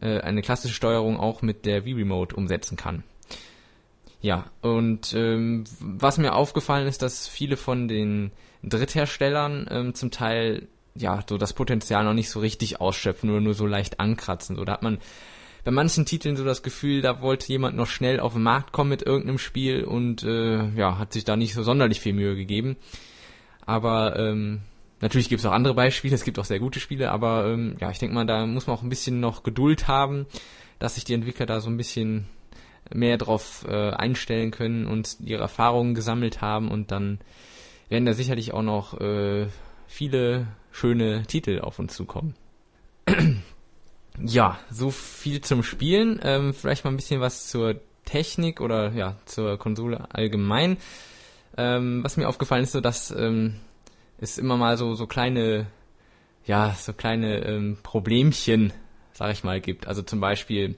äh, 0.00 0.20
eine 0.20 0.42
klassische 0.42 0.74
Steuerung 0.74 1.18
auch 1.18 1.42
mit 1.42 1.64
der 1.64 1.84
Wii 1.84 1.94
Remote 1.94 2.34
umsetzen 2.34 2.76
kann. 2.76 3.02
Ja, 4.20 4.50
und 4.62 5.14
ähm, 5.14 5.64
was 5.78 6.18
mir 6.18 6.34
aufgefallen 6.34 6.88
ist, 6.88 7.02
dass 7.02 7.28
viele 7.28 7.56
von 7.56 7.86
den 7.86 8.32
Drittherstellern 8.62 9.68
ähm, 9.70 9.94
zum 9.94 10.10
Teil 10.10 10.68
ja 10.94 11.22
so 11.28 11.38
das 11.38 11.52
Potenzial 11.52 12.04
noch 12.04 12.14
nicht 12.14 12.30
so 12.30 12.40
richtig 12.40 12.80
ausschöpfen 12.80 13.30
oder 13.30 13.40
nur 13.40 13.54
so 13.54 13.66
leicht 13.66 14.00
ankratzen. 14.00 14.56
So, 14.56 14.64
da 14.64 14.72
hat 14.72 14.82
man 14.82 14.98
bei 15.66 15.72
manchen 15.72 16.06
Titeln 16.06 16.36
so 16.36 16.44
das 16.44 16.62
Gefühl, 16.62 17.02
da 17.02 17.20
wollte 17.20 17.48
jemand 17.48 17.76
noch 17.76 17.88
schnell 17.88 18.20
auf 18.20 18.34
den 18.34 18.44
Markt 18.44 18.70
kommen 18.70 18.88
mit 18.88 19.02
irgendeinem 19.02 19.38
Spiel 19.38 19.82
und 19.82 20.22
äh, 20.22 20.68
ja, 20.76 20.96
hat 20.96 21.12
sich 21.12 21.24
da 21.24 21.34
nicht 21.34 21.54
so 21.54 21.64
sonderlich 21.64 21.98
viel 21.98 22.12
Mühe 22.12 22.36
gegeben. 22.36 22.76
Aber 23.62 24.16
ähm, 24.16 24.60
natürlich 25.00 25.28
gibt 25.28 25.40
es 25.40 25.44
auch 25.44 25.50
andere 25.50 25.74
Beispiele, 25.74 26.14
es 26.14 26.22
gibt 26.22 26.38
auch 26.38 26.44
sehr 26.44 26.60
gute 26.60 26.78
Spiele, 26.78 27.10
aber 27.10 27.48
ähm, 27.48 27.74
ja, 27.80 27.90
ich 27.90 27.98
denke 27.98 28.14
mal, 28.14 28.24
da 28.24 28.46
muss 28.46 28.68
man 28.68 28.76
auch 28.76 28.84
ein 28.84 28.88
bisschen 28.88 29.18
noch 29.18 29.42
Geduld 29.42 29.88
haben, 29.88 30.26
dass 30.78 30.94
sich 30.94 31.02
die 31.02 31.14
Entwickler 31.14 31.46
da 31.46 31.60
so 31.60 31.68
ein 31.68 31.76
bisschen 31.76 32.28
mehr 32.94 33.18
drauf 33.18 33.66
äh, 33.68 33.90
einstellen 33.90 34.52
können 34.52 34.86
und 34.86 35.16
ihre 35.18 35.42
Erfahrungen 35.42 35.96
gesammelt 35.96 36.42
haben 36.42 36.70
und 36.70 36.92
dann 36.92 37.18
werden 37.88 38.06
da 38.06 38.12
sicherlich 38.12 38.54
auch 38.54 38.62
noch 38.62 39.00
äh, 39.00 39.48
viele 39.88 40.46
schöne 40.70 41.24
Titel 41.26 41.58
auf 41.58 41.80
uns 41.80 41.96
zukommen. 41.96 42.36
Ja, 44.22 44.58
so 44.70 44.90
viel 44.90 45.40
zum 45.40 45.62
Spielen. 45.62 46.20
Ähm, 46.22 46.54
vielleicht 46.54 46.84
mal 46.84 46.90
ein 46.90 46.96
bisschen 46.96 47.20
was 47.20 47.48
zur 47.48 47.80
Technik 48.04 48.60
oder 48.60 48.92
ja, 48.92 49.16
zur 49.26 49.58
Konsole 49.58 50.06
allgemein. 50.14 50.78
Ähm, 51.56 52.04
was 52.04 52.16
mir 52.16 52.28
aufgefallen 52.28 52.64
ist, 52.64 52.72
so 52.72 52.80
dass 52.80 53.10
ähm, 53.10 53.56
es 54.18 54.38
immer 54.38 54.56
mal 54.56 54.76
so, 54.76 54.94
so 54.94 55.06
kleine, 55.06 55.66
ja, 56.44 56.74
so 56.78 56.92
kleine 56.92 57.44
ähm, 57.44 57.78
Problemchen, 57.82 58.72
sag 59.12 59.32
ich 59.32 59.44
mal, 59.44 59.60
gibt. 59.60 59.86
Also 59.86 60.02
zum 60.02 60.20
Beispiel, 60.20 60.76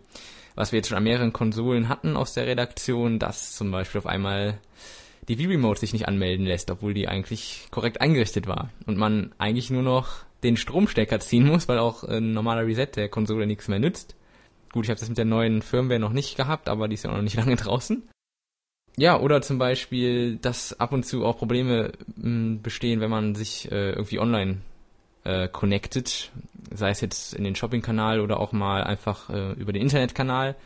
was 0.55 0.73
wir 0.73 0.79
jetzt 0.79 0.89
schon 0.89 0.99
an 0.99 1.05
mehreren 1.05 1.33
Konsolen 1.33 1.89
hatten 1.89 2.17
aus 2.17 2.35
der 2.35 2.47
Redaktion, 2.47 3.19
dass 3.19 3.55
zum 3.55 3.71
Beispiel 3.71 4.01
auf 4.01 4.07
einmal 4.07 4.59
die 5.29 5.39
Wii-Remote 5.39 5.81
sich 5.81 5.93
nicht 5.93 6.09
anmelden 6.09 6.47
lässt, 6.47 6.71
obwohl 6.71 6.95
die 6.95 7.07
eigentlich 7.07 7.67
korrekt 7.71 8.01
eingerichtet 8.01 8.47
war. 8.47 8.71
Und 8.87 8.97
man 8.97 9.33
eigentlich 9.39 9.71
nur 9.71 9.83
noch 9.83 10.25
den 10.43 10.57
Stromstecker 10.57 11.21
ziehen 11.21 11.47
muss, 11.47 11.69
weil 11.69 11.79
auch 11.79 12.05
ein 12.05 12.33
normaler 12.33 12.67
Reset 12.67 12.89
der 12.95 13.09
Konsole 13.09 13.47
nichts 13.47 13.69
mehr 13.69 13.79
nützt. 13.79 14.15
Gut, 14.73 14.85
ich 14.85 14.91
habe 14.91 15.01
das 15.01 15.09
mit 15.09 15.19
der 15.19 15.25
neuen 15.25 15.63
Firmware 15.63 15.99
noch 15.99 16.13
nicht 16.13 16.37
gehabt, 16.37 16.69
aber 16.69 16.89
die 16.89 16.95
ist 16.95 17.05
ja 17.05 17.11
auch 17.11 17.17
noch 17.17 17.23
nicht 17.23 17.37
lange 17.37 17.57
draußen. 17.57 18.09
Ja, 18.97 19.21
oder 19.21 19.43
zum 19.43 19.59
Beispiel, 19.59 20.37
dass 20.37 20.79
ab 20.79 20.93
und 20.93 21.07
zu 21.07 21.25
auch 21.25 21.39
Probleme 21.39 21.93
mh, 22.17 22.59
bestehen, 22.63 23.01
wenn 23.01 23.11
man 23.11 23.35
sich 23.35 23.71
äh, 23.71 23.91
irgendwie 23.91 24.19
online 24.19 24.59
äh, 25.25 25.49
connected, 25.49 26.33
sei 26.75 26.91
es 26.91 27.01
jetzt 27.01 27.35
in 27.35 27.45
den 27.45 27.55
Shopping-Kanal 27.55 28.21
oder 28.21 28.41
auch 28.41 28.53
mal 28.53 28.83
einfach 28.83 29.31
äh, 29.31 29.53
über 29.53 29.73
den 29.73 29.83
Internetkanal. 29.83 30.57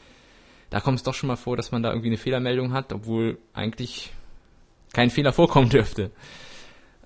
Da 0.71 0.81
kommt 0.81 0.99
es 0.99 1.03
doch 1.03 1.13
schon 1.13 1.27
mal 1.27 1.37
vor, 1.37 1.59
dass 1.59 1.73
man 1.73 1.83
da 1.83 1.91
irgendwie 1.91 2.09
eine 2.09 2.17
Fehlermeldung 2.17 2.73
hat, 2.73 2.93
obwohl 2.95 3.39
eigentlich 3.53 4.11
kein 4.95 5.11
Fehler 5.11 5.33
vorkommen 5.33 5.69
dürfte. 5.71 6.11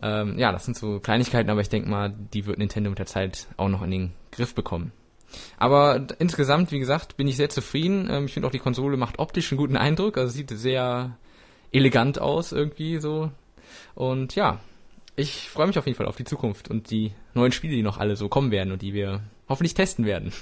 Ähm, 0.02 0.38
ja, 0.38 0.52
das 0.52 0.64
sind 0.64 0.76
so 0.76 1.00
Kleinigkeiten, 1.00 1.50
aber 1.50 1.60
ich 1.60 1.68
denke 1.68 1.88
mal, 1.88 2.14
die 2.32 2.46
wird 2.46 2.58
Nintendo 2.58 2.90
mit 2.90 2.98
der 2.98 3.06
Zeit 3.06 3.46
auch 3.56 3.68
noch 3.68 3.82
in 3.82 3.90
den 3.90 4.12
Griff 4.30 4.54
bekommen. 4.54 4.92
Aber 5.58 6.06
insgesamt, 6.18 6.70
wie 6.72 6.78
gesagt, 6.78 7.16
bin 7.16 7.28
ich 7.28 7.36
sehr 7.36 7.48
zufrieden. 7.48 8.08
Ähm, 8.10 8.26
ich 8.26 8.34
finde 8.34 8.46
auch 8.48 8.52
die 8.52 8.58
Konsole 8.58 8.96
macht 8.96 9.18
optisch 9.18 9.50
einen 9.50 9.58
guten 9.58 9.76
Eindruck, 9.76 10.18
also 10.18 10.32
sieht 10.32 10.50
sehr 10.50 11.16
elegant 11.72 12.18
aus 12.18 12.52
irgendwie 12.52 12.98
so. 12.98 13.30
Und 13.94 14.34
ja, 14.34 14.60
ich 15.16 15.48
freue 15.48 15.66
mich 15.66 15.78
auf 15.78 15.86
jeden 15.86 15.96
Fall 15.96 16.06
auf 16.06 16.16
die 16.16 16.24
Zukunft 16.24 16.68
und 16.70 16.90
die 16.90 17.12
neuen 17.34 17.52
Spiele, 17.52 17.74
die 17.74 17.82
noch 17.82 17.98
alle 17.98 18.16
so 18.16 18.28
kommen 18.28 18.50
werden 18.50 18.72
und 18.72 18.82
die 18.82 18.92
wir 18.92 19.22
hoffentlich 19.48 19.74
testen 19.74 20.04
werden. 20.04 20.32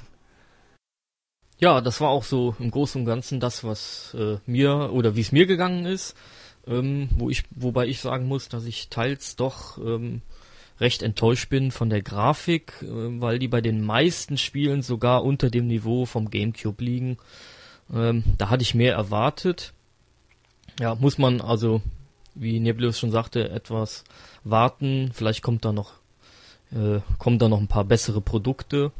Ja, 1.58 1.80
das 1.80 2.00
war 2.00 2.08
auch 2.10 2.24
so 2.24 2.56
im 2.58 2.70
Großen 2.70 3.00
und 3.00 3.06
Ganzen 3.06 3.38
das, 3.38 3.62
was 3.62 4.14
äh, 4.18 4.38
mir 4.44 4.92
oder 4.92 5.14
wie 5.14 5.20
es 5.20 5.32
mir 5.32 5.46
gegangen 5.46 5.86
ist, 5.86 6.16
ähm, 6.66 7.08
wo 7.16 7.30
ich, 7.30 7.44
wobei 7.50 7.86
ich 7.86 8.00
sagen 8.00 8.26
muss, 8.26 8.48
dass 8.48 8.64
ich 8.64 8.88
teils 8.88 9.36
doch 9.36 9.78
ähm, 9.78 10.22
recht 10.80 11.02
enttäuscht 11.02 11.48
bin 11.48 11.70
von 11.70 11.90
der 11.90 12.02
Grafik, 12.02 12.74
äh, 12.82 12.86
weil 13.20 13.38
die 13.38 13.48
bei 13.48 13.60
den 13.60 13.82
meisten 13.82 14.38
Spielen 14.38 14.82
sogar 14.82 15.24
unter 15.24 15.50
dem 15.50 15.66
Niveau 15.66 16.06
vom 16.06 16.30
GameCube 16.30 16.82
liegen. 16.82 17.18
Ähm, 17.92 18.24
da 18.38 18.50
hatte 18.50 18.62
ich 18.62 18.74
mehr 18.74 18.94
erwartet. 18.94 19.72
Ja, 20.80 20.94
muss 20.94 21.18
man 21.18 21.40
also, 21.40 21.82
wie 22.34 22.58
Neblius 22.58 22.98
schon 22.98 23.10
sagte, 23.10 23.50
etwas 23.50 24.04
warten. 24.42 25.10
Vielleicht 25.12 25.42
kommt 25.42 25.64
da 25.64 25.72
noch, 25.72 25.92
äh, 26.72 27.00
kommen 27.18 27.38
da 27.38 27.48
noch 27.48 27.60
ein 27.60 27.68
paar 27.68 27.84
bessere 27.84 28.20
Produkte. 28.20 28.90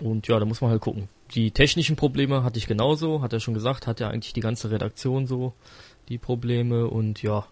Und 0.00 0.28
ja, 0.28 0.38
da 0.38 0.46
muss 0.46 0.62
man 0.62 0.70
halt 0.70 0.80
gucken. 0.80 1.08
Die 1.34 1.50
technischen 1.50 1.94
Probleme 1.94 2.42
hatte 2.42 2.58
ich 2.58 2.66
genauso, 2.66 3.22
hat 3.22 3.32
er 3.32 3.40
schon 3.40 3.54
gesagt, 3.54 3.86
hat 3.86 4.00
ja 4.00 4.08
eigentlich 4.08 4.32
die 4.32 4.40
ganze 4.40 4.70
Redaktion 4.70 5.26
so 5.26 5.52
die 6.10 6.18
Probleme 6.18 6.88
und 6.88 7.22
ja, 7.22 7.46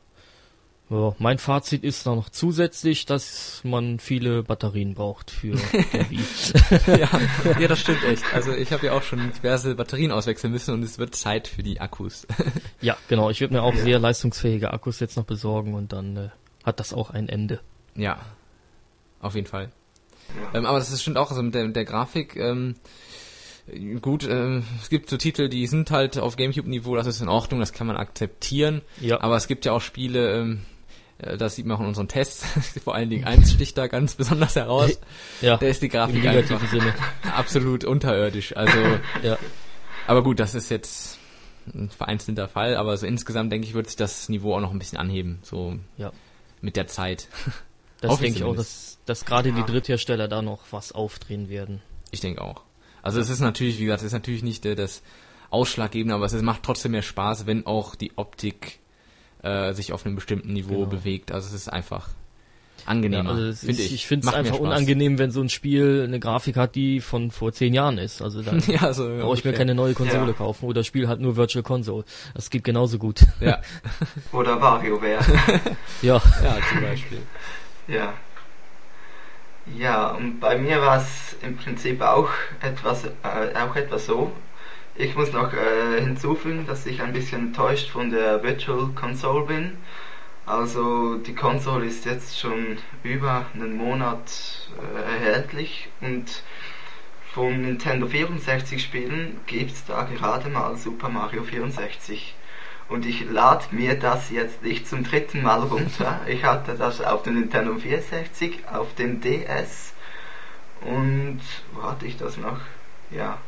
Ja, 0.90 1.14
mein 1.18 1.38
Fazit 1.38 1.84
ist 1.84 2.06
dann 2.06 2.16
noch 2.16 2.30
zusätzlich, 2.30 3.04
dass 3.04 3.60
man 3.62 3.98
viele 3.98 4.42
Batterien 4.42 4.94
braucht 4.94 5.30
für 5.30 5.52
der 5.92 6.10
Wii. 6.10 6.24
ja, 6.86 7.10
ja, 7.60 7.68
das 7.68 7.80
stimmt 7.80 8.02
echt. 8.04 8.24
Also 8.32 8.52
ich 8.52 8.72
habe 8.72 8.86
ja 8.86 8.92
auch 8.92 9.02
schon 9.02 9.32
diverse 9.32 9.74
Batterien 9.74 10.12
auswechseln 10.12 10.52
müssen 10.52 10.72
und 10.74 10.82
es 10.82 10.98
wird 10.98 11.14
Zeit 11.14 11.46
für 11.46 11.62
die 11.62 11.80
Akkus. 11.80 12.26
ja, 12.80 12.96
genau. 13.08 13.28
Ich 13.28 13.40
werde 13.40 13.54
mir 13.54 13.62
auch 13.62 13.74
ja. 13.74 13.82
sehr 13.82 13.98
leistungsfähige 13.98 14.72
Akkus 14.72 14.98
jetzt 15.00 15.16
noch 15.16 15.24
besorgen 15.24 15.74
und 15.74 15.92
dann 15.92 16.16
äh, 16.16 16.28
hat 16.64 16.80
das 16.80 16.94
auch 16.94 17.10
ein 17.10 17.28
Ende. 17.28 17.60
Ja, 17.94 18.18
auf 19.20 19.34
jeden 19.34 19.46
Fall. 19.46 19.70
Ähm, 20.54 20.66
aber 20.66 20.78
das 20.78 20.90
ist 20.90 21.02
stimmt 21.02 21.18
auch, 21.18 21.30
also 21.30 21.42
mit 21.42 21.54
der, 21.54 21.66
mit 21.66 21.76
der 21.76 21.84
Grafik, 21.84 22.36
ähm, 22.36 22.76
gut, 24.00 24.24
äh, 24.24 24.62
es 24.80 24.88
gibt 24.88 25.10
so 25.10 25.16
Titel, 25.16 25.48
die 25.48 25.66
sind 25.66 25.90
halt 25.90 26.18
auf 26.18 26.36
Gamecube-Niveau, 26.36 26.96
das 26.96 27.06
ist 27.06 27.20
in 27.20 27.28
Ordnung, 27.28 27.60
das 27.60 27.72
kann 27.72 27.86
man 27.86 27.96
akzeptieren. 27.96 28.82
Ja. 29.00 29.20
Aber 29.20 29.36
es 29.36 29.46
gibt 29.46 29.64
ja 29.64 29.72
auch 29.72 29.80
Spiele, 29.80 30.36
ähm, 30.36 30.60
äh, 31.18 31.36
das 31.36 31.56
sieht 31.56 31.66
man 31.66 31.76
auch 31.76 31.80
in 31.80 31.86
unseren 31.86 32.08
Tests, 32.08 32.44
vor 32.84 32.94
allen 32.94 33.10
Dingen 33.10 33.24
eins 33.24 33.52
sticht 33.52 33.76
da 33.76 33.86
ganz 33.86 34.14
besonders 34.14 34.56
heraus. 34.56 34.98
Ja. 35.40 35.56
Da 35.56 35.66
ist 35.66 35.82
die 35.82 35.88
Grafik 35.88 36.26
einfach 36.26 36.60
Sinne. 36.68 36.94
absolut 37.36 37.84
unterirdisch. 37.84 38.56
Also, 38.56 38.76
ja. 39.22 39.38
aber 40.08 40.24
gut, 40.24 40.40
das 40.40 40.56
ist 40.56 40.68
jetzt 40.68 41.18
ein 41.72 41.90
vereinzelter 41.90 42.48
Fall, 42.48 42.74
aber 42.76 42.96
so 42.96 43.06
insgesamt 43.06 43.52
denke 43.52 43.68
ich, 43.68 43.74
wird 43.74 43.86
sich 43.86 43.94
das 43.94 44.28
Niveau 44.28 44.56
auch 44.56 44.60
noch 44.60 44.72
ein 44.72 44.78
bisschen 44.80 44.98
anheben, 44.98 45.38
so 45.42 45.78
ja. 45.96 46.10
mit 46.60 46.74
der 46.74 46.88
Zeit. 46.88 47.28
Das 48.00 48.18
denke 48.18 48.38
ich 48.38 48.44
auch, 48.44 48.56
dass, 48.56 48.98
dass 49.06 49.24
gerade 49.24 49.50
ja. 49.50 49.54
die 49.54 49.62
Dritthersteller 49.62 50.26
da 50.26 50.42
noch 50.42 50.62
was 50.72 50.90
aufdrehen 50.90 51.48
werden. 51.48 51.82
Ich 52.10 52.20
denke 52.20 52.42
auch. 52.42 52.62
Also 53.02 53.20
es 53.20 53.30
ist 53.30 53.40
natürlich, 53.40 53.78
wie 53.78 53.84
gesagt, 53.84 54.02
es 54.02 54.08
ist 54.08 54.12
natürlich 54.12 54.42
nicht 54.42 54.64
äh, 54.66 54.74
das 54.74 55.02
Ausschlaggebende, 55.50 56.14
aber 56.14 56.26
es 56.26 56.42
macht 56.42 56.62
trotzdem 56.62 56.92
mehr 56.92 57.02
Spaß, 57.02 57.46
wenn 57.46 57.66
auch 57.66 57.94
die 57.94 58.12
Optik 58.16 58.80
äh, 59.42 59.72
sich 59.72 59.92
auf 59.92 60.04
einem 60.04 60.14
bestimmten 60.14 60.52
Niveau 60.52 60.80
genau. 60.80 60.86
bewegt. 60.86 61.32
Also 61.32 61.48
es 61.48 61.54
ist 61.54 61.68
einfach 61.68 62.08
angenehmer. 62.86 63.30
Ja, 63.30 63.36
also 63.36 63.66
find 63.66 63.78
ich 63.78 63.92
ich 63.92 64.06
finde 64.06 64.28
es 64.28 64.34
einfach 64.34 64.58
unangenehm, 64.58 65.18
wenn 65.18 65.30
so 65.30 65.40
ein 65.40 65.48
Spiel 65.48 66.04
eine 66.06 66.20
Grafik 66.20 66.56
hat, 66.56 66.74
die 66.74 67.00
von 67.00 67.30
vor 67.30 67.52
zehn 67.52 67.74
Jahren 67.74 67.98
ist. 67.98 68.22
Also 68.22 68.42
dann 68.42 68.62
ja, 68.66 68.92
so 68.92 69.04
brauche 69.04 69.36
ich 69.36 69.44
mir 69.44 69.52
keine 69.52 69.74
neue 69.74 69.94
Konsole 69.94 70.28
ja. 70.28 70.32
kaufen 70.32 70.66
oder 70.66 70.80
das 70.80 70.86
Spiel 70.86 71.08
hat 71.08 71.20
nur 71.20 71.36
Virtual 71.36 71.62
Console. 71.62 72.04
Das 72.34 72.50
geht 72.50 72.64
genauso 72.64 72.98
gut. 72.98 73.26
Ja. 73.40 73.60
oder 74.32 74.60
WarioWare. 74.60 75.20
ja. 76.02 76.22
Ja, 76.42 76.58
zum 76.70 76.80
Beispiel. 76.80 77.18
Ja. 77.86 78.14
Ja, 79.76 80.08
und 80.08 80.40
bei 80.40 80.56
mir 80.58 80.80
war 80.80 80.96
es 80.96 81.36
im 81.42 81.56
Prinzip 81.56 82.00
auch 82.00 82.30
etwas, 82.60 83.04
äh, 83.04 83.54
auch 83.54 83.76
etwas 83.76 84.06
so. 84.06 84.32
Ich 84.96 85.14
muss 85.16 85.32
noch 85.32 85.52
äh, 85.52 86.00
hinzufügen, 86.00 86.66
dass 86.66 86.86
ich 86.86 87.02
ein 87.02 87.12
bisschen 87.12 87.48
enttäuscht 87.48 87.90
von 87.90 88.10
der 88.10 88.42
Virtual 88.42 88.88
Console 88.94 89.44
bin. 89.46 89.78
Also 90.46 91.18
die 91.18 91.34
Konsole 91.34 91.86
ist 91.86 92.04
jetzt 92.06 92.38
schon 92.40 92.78
über 93.04 93.46
einen 93.54 93.76
Monat 93.76 94.32
äh, 94.80 95.12
erhältlich 95.12 95.88
und 96.00 96.42
von 97.34 97.62
Nintendo 97.62 98.06
64 98.08 98.82
Spielen 98.82 99.40
gibt 99.46 99.72
es 99.72 99.84
da 99.84 100.02
gerade 100.04 100.48
mal 100.48 100.76
Super 100.76 101.08
Mario 101.10 101.44
64 101.44 102.34
und 102.88 103.04
ich 103.06 103.28
lade 103.30 103.64
mir 103.70 103.98
das 103.98 104.30
jetzt 104.30 104.62
nicht 104.62 104.88
zum 104.88 105.04
dritten 105.04 105.42
Mal 105.42 105.60
runter. 105.60 106.20
Ich 106.26 106.44
hatte 106.44 106.74
das 106.74 107.00
auf 107.00 107.22
dem 107.22 107.34
Nintendo 107.34 107.74
64, 107.74 108.68
auf 108.70 108.94
dem 108.94 109.20
DS 109.20 109.92
und 110.80 111.40
wo 111.72 111.82
hatte 111.82 112.06
ich 112.06 112.16
das 112.16 112.36
noch? 112.36 112.60
Ja. 113.10 113.38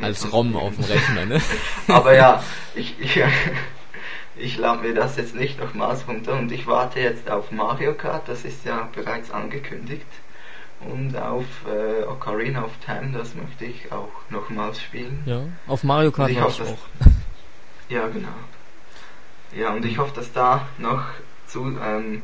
Als 0.00 0.32
ROM 0.32 0.54
auf 0.56 0.74
dem 0.76 0.84
Rechner, 0.84 1.26
ne? 1.26 1.40
Aber 1.88 2.14
ja, 2.14 2.42
ich, 2.74 3.00
ich, 3.00 3.20
ich 4.36 4.56
lade 4.56 4.86
mir 4.86 4.94
das 4.94 5.16
jetzt 5.16 5.34
nicht 5.34 5.58
nochmals 5.58 6.06
runter 6.06 6.34
und 6.34 6.52
ich 6.52 6.66
warte 6.66 7.00
jetzt 7.00 7.30
auf 7.30 7.50
Mario 7.50 7.94
Kart, 7.94 8.28
das 8.28 8.44
ist 8.44 8.64
ja 8.64 8.88
bereits 8.94 9.30
angekündigt. 9.30 10.06
Und 10.80 11.14
auf 11.14 11.44
äh, 11.66 12.04
Ocarina 12.04 12.64
of 12.64 12.70
Time, 12.86 13.12
das 13.12 13.34
möchte 13.34 13.66
ich 13.66 13.92
auch 13.92 14.08
nochmals 14.30 14.80
spielen. 14.80 15.22
Ja, 15.26 15.42
auf 15.66 15.84
Mario 15.84 16.10
Kart 16.10 16.30
ich 16.30 16.40
hoffe, 16.40 16.62
auch. 16.64 17.06
Ja, 17.90 18.08
genau. 18.08 18.28
Ja, 19.54 19.74
und 19.74 19.84
ich 19.84 19.98
hoffe, 19.98 20.14
dass 20.14 20.32
da 20.32 20.68
noch 20.78 21.04
zu, 21.46 21.76
ähm, 21.84 22.22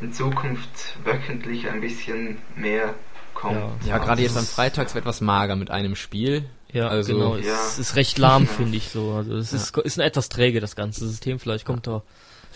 in 0.00 0.12
Zukunft 0.12 0.96
wöchentlich 1.04 1.68
ein 1.68 1.80
bisschen 1.80 2.38
mehr 2.56 2.94
kommt. 3.34 3.54
Ja, 3.54 3.70
ja 3.86 3.98
gerade 3.98 4.22
jetzt 4.22 4.36
am 4.36 4.46
Freitags 4.46 4.94
wird 4.94 5.04
etwas 5.04 5.20
mager 5.20 5.56
mit 5.56 5.70
einem 5.70 5.94
Spiel. 5.94 6.44
Ja, 6.72 6.88
also, 6.88 7.12
genau. 7.12 7.36
Ja. 7.36 7.54
Es 7.54 7.78
ist 7.78 7.94
recht 7.94 8.18
lahm, 8.18 8.48
finde 8.48 8.76
ich 8.76 8.88
so. 8.88 9.12
Also 9.12 9.36
es 9.36 9.52
ist, 9.52 9.76
ist 9.76 9.98
ein 9.98 10.06
etwas 10.06 10.28
träge, 10.28 10.60
das 10.60 10.74
ganze 10.74 11.06
System. 11.06 11.38
Vielleicht 11.38 11.64
kommt 11.64 11.86
da 11.86 12.02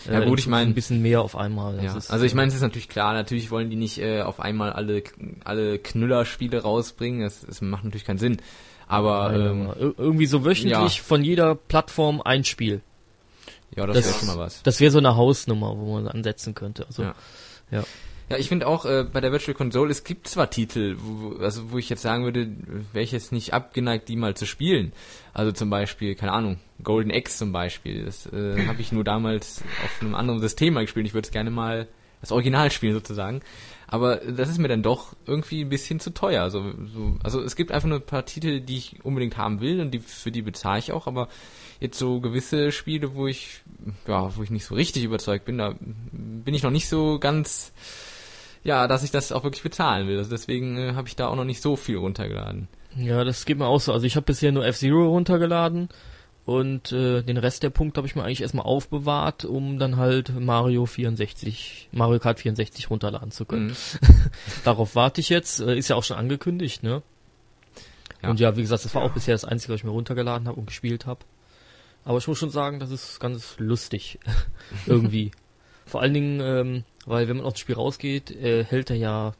äh, 0.07 0.13
ja 0.13 0.19
gut, 0.21 0.39
ich 0.39 0.47
meine 0.47 0.69
ein 0.69 0.73
bisschen 0.73 1.01
mehr 1.01 1.21
auf 1.21 1.35
einmal. 1.35 1.83
Ja. 1.83 1.95
Ist, 1.95 2.11
also 2.11 2.25
ich 2.25 2.33
meine, 2.33 2.49
es 2.49 2.55
ist 2.55 2.61
natürlich 2.61 2.89
klar, 2.89 3.13
natürlich 3.13 3.51
wollen 3.51 3.69
die 3.69 3.75
nicht 3.75 3.99
äh, 3.99 4.21
auf 4.21 4.39
einmal 4.39 4.71
alle 4.71 5.03
alle 5.43 5.77
Knüllerspiele 5.79 6.61
rausbringen. 6.61 7.21
Das, 7.21 7.45
das 7.45 7.61
macht 7.61 7.83
natürlich 7.83 8.05
keinen 8.05 8.17
Sinn. 8.17 8.41
Aber 8.89 9.33
ähm, 9.33 9.93
irgendwie 9.97 10.25
so 10.25 10.43
wöchentlich 10.43 10.97
ja. 10.97 11.03
von 11.03 11.23
jeder 11.23 11.55
Plattform 11.55 12.21
ein 12.21 12.43
Spiel. 12.43 12.81
Ja, 13.75 13.85
das, 13.85 13.97
das 13.97 14.05
wäre 14.05 14.15
schon 14.17 14.27
mal 14.27 14.37
was. 14.37 14.63
Das 14.63 14.79
wäre 14.79 14.91
so 14.91 14.97
eine 14.97 15.15
Hausnummer, 15.15 15.77
wo 15.77 15.93
man 15.93 16.07
ansetzen 16.07 16.55
könnte. 16.55 16.85
Also, 16.87 17.03
ja. 17.03 17.15
ja. 17.71 17.83
Ja, 18.29 18.37
ich 18.37 18.47
finde 18.47 18.67
auch 18.67 18.85
äh, 18.85 19.05
bei 19.11 19.21
der 19.21 19.31
Virtual 19.31 19.55
Console, 19.55 19.89
es 19.89 20.03
gibt 20.03 20.27
zwar 20.27 20.51
Titel, 20.51 20.97
wo, 20.99 21.43
also 21.43 21.71
wo 21.71 21.79
ich 21.79 21.89
jetzt 21.89 22.03
sagen 22.03 22.25
würde, 22.25 22.47
wäre 22.93 23.03
ich 23.03 23.11
jetzt 23.11 23.31
nicht 23.31 23.53
abgeneigt, 23.55 24.07
die 24.07 24.15
mal 24.15 24.35
zu 24.35 24.45
spielen. 24.45 24.93
Also 25.33 25.51
zum 25.51 25.71
Beispiel, 25.71 26.13
keine 26.13 26.33
Ahnung, 26.33 26.59
Golden 26.83 27.09
X 27.09 27.39
zum 27.39 27.51
Beispiel. 27.51 28.05
Das 28.05 28.27
äh, 28.27 28.67
habe 28.67 28.81
ich 28.81 28.91
nur 28.91 29.03
damals 29.03 29.63
auf 29.83 30.01
einem 30.01 30.13
anderen 30.13 30.41
System 30.41 30.75
mal 30.75 30.81
gespielt. 30.81 31.07
Ich 31.07 31.15
würde 31.15 31.25
es 31.25 31.31
gerne 31.31 31.49
mal 31.49 31.87
das 32.21 32.31
Original 32.31 32.71
spielen 32.71 32.93
sozusagen. 32.93 33.41
Aber 33.87 34.17
das 34.17 34.49
ist 34.49 34.59
mir 34.59 34.67
dann 34.67 34.83
doch 34.83 35.15
irgendwie 35.25 35.61
ein 35.61 35.69
bisschen 35.69 35.99
zu 35.99 36.13
teuer. 36.13 36.43
Also, 36.43 36.63
so, 36.93 37.17
also 37.23 37.41
es 37.41 37.55
gibt 37.55 37.71
einfach 37.71 37.87
nur 37.87 37.99
ein 37.99 38.05
paar 38.05 38.25
Titel, 38.25 38.61
die 38.61 38.77
ich 38.77 39.03
unbedingt 39.03 39.37
haben 39.37 39.61
will 39.61 39.81
und 39.81 39.91
die 39.91 39.99
für 39.99 40.31
die 40.31 40.43
bezahle 40.43 40.79
ich 40.79 40.91
auch, 40.91 41.07
aber 41.07 41.27
jetzt 41.79 41.97
so 41.97 42.19
gewisse 42.19 42.71
Spiele, 42.71 43.15
wo 43.15 43.25
ich 43.25 43.61
ja, 44.07 44.35
wo 44.35 44.43
ich 44.43 44.51
nicht 44.51 44.65
so 44.65 44.75
richtig 44.75 45.03
überzeugt 45.03 45.45
bin, 45.45 45.57
da 45.57 45.75
bin 45.79 46.53
ich 46.53 46.61
noch 46.61 46.71
nicht 46.71 46.87
so 46.87 47.17
ganz 47.19 47.73
ja, 48.63 48.87
dass 48.87 49.03
ich 49.03 49.11
das 49.11 49.31
auch 49.31 49.43
wirklich 49.43 49.63
bezahlen 49.63 50.07
will. 50.07 50.17
Also 50.17 50.29
deswegen 50.29 50.77
äh, 50.77 50.93
habe 50.93 51.07
ich 51.07 51.15
da 51.15 51.27
auch 51.27 51.35
noch 51.35 51.45
nicht 51.45 51.61
so 51.61 51.75
viel 51.75 51.97
runtergeladen. 51.97 52.67
Ja, 52.95 53.23
das 53.23 53.45
geht 53.45 53.57
mir 53.57 53.67
auch 53.67 53.79
so. 53.79 53.93
Also 53.93 54.05
ich 54.05 54.15
habe 54.15 54.25
bisher 54.25 54.51
nur 54.51 54.65
F-Zero 54.65 55.07
runtergeladen 55.07 55.89
und 56.49 56.91
äh, 56.91 57.21
den 57.21 57.37
Rest 57.37 57.61
der 57.61 57.69
Punkte 57.69 57.99
habe 57.99 58.07
ich 58.07 58.15
mir 58.15 58.23
eigentlich 58.23 58.41
erstmal 58.41 58.65
aufbewahrt, 58.65 59.45
um 59.45 59.77
dann 59.77 59.97
halt 59.97 60.33
Mario 60.39 60.87
64, 60.87 61.89
Mario 61.91 62.17
Kart 62.17 62.39
64 62.39 62.89
runterladen 62.89 63.29
zu 63.29 63.45
können. 63.45 63.67
Mhm. 63.67 63.75
Darauf 64.63 64.95
warte 64.95 65.21
ich 65.21 65.29
jetzt. 65.29 65.59
Äh, 65.59 65.77
ist 65.77 65.89
ja 65.89 65.95
auch 65.95 66.03
schon 66.03 66.17
angekündigt, 66.17 66.81
ne? 66.81 67.03
Ja. 68.23 68.31
Und 68.31 68.39
ja, 68.39 68.57
wie 68.57 68.61
gesagt, 68.61 68.83
das 68.83 68.95
war 68.95 69.03
ja. 69.03 69.07
auch 69.07 69.13
bisher 69.13 69.35
das 69.35 69.45
Einzige, 69.45 69.73
was 69.73 69.81
ich 69.81 69.83
mir 69.83 69.91
runtergeladen 69.91 70.47
habe 70.47 70.59
und 70.59 70.65
gespielt 70.65 71.05
habe. 71.05 71.19
Aber 72.03 72.17
ich 72.17 72.27
muss 72.27 72.39
schon 72.39 72.49
sagen, 72.49 72.79
das 72.79 72.89
ist 72.89 73.19
ganz 73.19 73.53
lustig. 73.59 74.17
Irgendwie. 74.87 75.29
Vor 75.85 76.01
allen 76.01 76.15
Dingen, 76.15 76.39
ähm, 76.41 76.83
weil 77.05 77.27
wenn 77.27 77.37
man 77.37 77.45
aus 77.45 77.53
dem 77.53 77.59
Spiel 77.59 77.75
rausgeht, 77.75 78.31
äh, 78.31 78.63
hält 78.63 78.89
er 78.89 78.95
ja 78.95 79.33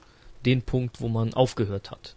den 0.45 0.62
Punkt, 0.62 1.02
wo 1.02 1.08
man 1.08 1.34
aufgehört 1.34 1.89
hat. 1.89 2.13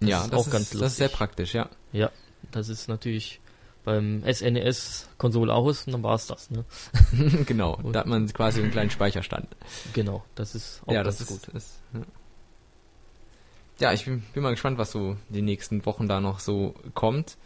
Das 0.00 0.10
ja, 0.10 0.20
ist 0.20 0.34
das 0.34 0.38
auch 0.38 0.46
ist, 0.48 0.52
ganz 0.52 0.64
lustig. 0.64 0.80
Das 0.80 0.92
ist 0.92 0.98
sehr 0.98 1.08
praktisch, 1.08 1.54
ja. 1.54 1.70
Ja, 1.92 2.10
das 2.50 2.68
ist 2.68 2.90
natürlich 2.90 3.40
beim 3.88 4.22
SNES-Konsole 4.22 5.52
aus 5.52 5.86
und 5.86 5.94
dann 5.94 6.02
war 6.02 6.14
es 6.14 6.26
das, 6.26 6.50
ne? 6.50 6.64
genau, 7.46 7.78
und 7.82 7.94
da 7.94 8.00
hat 8.00 8.06
man 8.06 8.26
quasi 8.28 8.60
einen 8.60 8.70
kleinen 8.70 8.90
Speicherstand. 8.90 9.48
Genau, 9.94 10.22
das 10.34 10.54
ist 10.54 10.82
auch 10.86 10.92
ja, 10.92 11.02
das 11.02 11.22
ist, 11.22 11.28
gut. 11.28 11.48
Ist, 11.54 11.80
ja. 11.94 12.00
ja. 13.78 13.92
ich 13.94 14.04
bin, 14.04 14.22
bin, 14.34 14.42
mal 14.42 14.50
gespannt, 14.50 14.76
was 14.76 14.92
so 14.92 15.16
die 15.30 15.40
nächsten 15.40 15.86
Wochen 15.86 16.06
da 16.06 16.20
noch 16.20 16.38
so 16.40 16.74
kommt. 16.92 17.38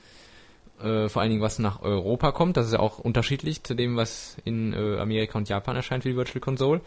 Äh, 0.82 1.08
vor 1.08 1.22
allen 1.22 1.30
Dingen, 1.30 1.42
was 1.42 1.60
nach 1.60 1.80
Europa 1.80 2.32
kommt. 2.32 2.56
Das 2.56 2.66
ist 2.66 2.72
ja 2.72 2.80
auch 2.80 2.98
unterschiedlich 2.98 3.62
zu 3.62 3.74
dem, 3.74 3.96
was 3.96 4.36
in 4.44 4.72
äh, 4.72 4.98
Amerika 4.98 5.38
und 5.38 5.48
Japan 5.48 5.76
erscheint 5.76 6.02
für 6.02 6.08
die 6.08 6.16
Virtual 6.16 6.40
Console. 6.40 6.80